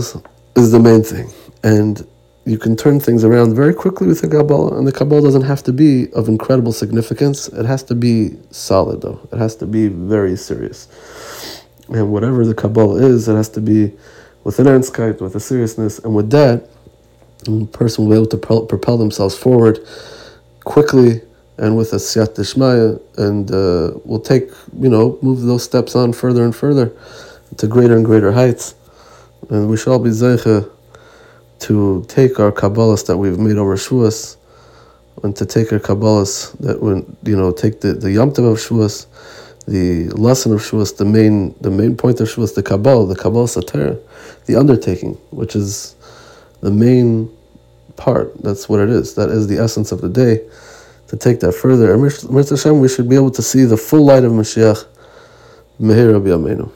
is 0.57 0.73
the 0.73 0.81
main 0.81 1.03
thing. 1.03 1.31
And 1.63 2.07
you 2.47 2.59
can 2.59 2.77
turn 2.77 3.01
things 3.01 3.25
around 3.25 3.55
very 3.55 3.75
quickly 3.75 4.07
with 4.07 4.23
the 4.23 4.29
Kabbalah, 4.29 4.79
and 4.79 4.87
the 4.87 4.93
Kabbalah 4.93 5.23
doesn't 5.23 5.43
have 5.43 5.63
to 5.65 5.73
be 5.73 6.11
of 6.13 6.29
incredible 6.29 6.73
significance. 6.73 7.49
It 7.49 7.67
has 7.67 7.83
to 7.85 7.95
be 7.95 8.39
solid, 8.51 9.03
though. 9.03 9.21
It 9.33 9.39
has 9.39 9.55
to 9.57 9.67
be 9.67 9.89
very 9.89 10.37
serious. 10.37 10.89
And 11.89 12.11
whatever 12.11 12.47
the 12.47 12.55
Kabbalah 12.55 13.03
is, 13.03 13.29
it 13.29 13.35
has 13.35 13.51
to 13.51 13.61
be 13.61 13.93
with 14.45 14.59
an 14.59 14.67
ernstkeit, 14.67 15.21
with 15.21 15.35
a 15.35 15.41
seriousness, 15.41 15.99
and 15.99 16.15
with 16.15 16.31
that, 16.31 16.69
person 17.73 18.05
will 18.05 18.11
be 18.11 18.17
able 18.17 18.39
to 18.39 18.67
propel 18.67 18.97
themselves 18.99 19.37
forward 19.37 19.79
quickly 20.65 21.21
and 21.59 21.77
with 21.77 21.93
a 21.93 21.97
siyat 21.97 22.35
dishmaya, 22.35 23.01
and 23.17 23.51
uh, 23.51 23.97
we'll 24.05 24.21
take, 24.21 24.51
you 24.81 24.89
know, 24.89 25.19
move 25.23 25.43
those 25.43 25.63
steps 25.63 25.95
on 25.95 26.13
further 26.13 26.45
and 26.45 26.55
further 26.55 26.93
to 27.59 27.67
greater 27.67 27.97
and 27.97 28.05
greater 28.05 28.33
heights. 28.33 28.75
and 29.51 29.69
we 29.69 29.77
shall 29.77 29.99
be 29.99 30.11
zeicha 30.11 30.69
to 31.61 32.05
take 32.09 32.41
our 32.41 32.53
Kabbalahs 32.53 33.07
that 33.07 33.17
we've 33.17 33.39
made 33.39 33.57
over 33.57 33.77
Shavuos, 33.77 34.37
and 35.23 35.37
to 35.37 35.47
take 35.47 35.73
our 35.73 35.79
Kabbalahs 35.79 36.59
that 36.59 36.83
when 36.83 37.17
you 37.23 37.37
know 37.37 37.53
take 37.53 37.81
the 37.81 37.93
the 37.93 38.11
Yom 38.13 38.31
of 38.31 38.37
Shavuos, 38.37 39.07
the 39.67 40.09
lesson 40.11 40.53
of 40.53 40.61
Shavuos, 40.61 40.97
the 40.97 41.05
main 41.05 41.55
the 41.61 41.71
main 41.71 41.97
point 41.97 42.21
of 42.21 42.29
Shavuos, 42.29 42.55
the 42.55 42.63
Kabbalah, 42.63 43.07
the 43.07 43.17
Kabbalah 43.17 43.47
Sater, 43.47 44.01
the 44.47 44.57
undertaking, 44.57 45.15
which 45.31 45.55
is 45.55 45.95
the 46.61 46.71
main 46.71 47.34
part. 47.97 48.35
That's 48.43 48.69
what 48.69 48.81
it 48.81 48.91
is. 48.91 49.15
That 49.15 49.31
is 49.31 49.47
the 49.47 49.59
essence 49.59 49.93
of 49.93 50.01
the 50.01 50.09
day. 50.09 50.47
To 51.09 51.17
take 51.17 51.41
that 51.41 51.53
further, 51.53 51.93
and 51.93 52.03
Mitzvah 52.03 52.57
Hashem, 52.57 52.81
we 52.81 52.89
should 52.89 53.09
be 53.09 53.15
able 53.15 53.31
to 53.33 53.43
see 53.43 53.65
the 53.65 53.77
full 53.77 54.07
light 54.07 54.25
of 54.25 54.33
Mashiach. 54.33 54.87
Meher 55.81 56.15
Rabbi. 56.15 56.71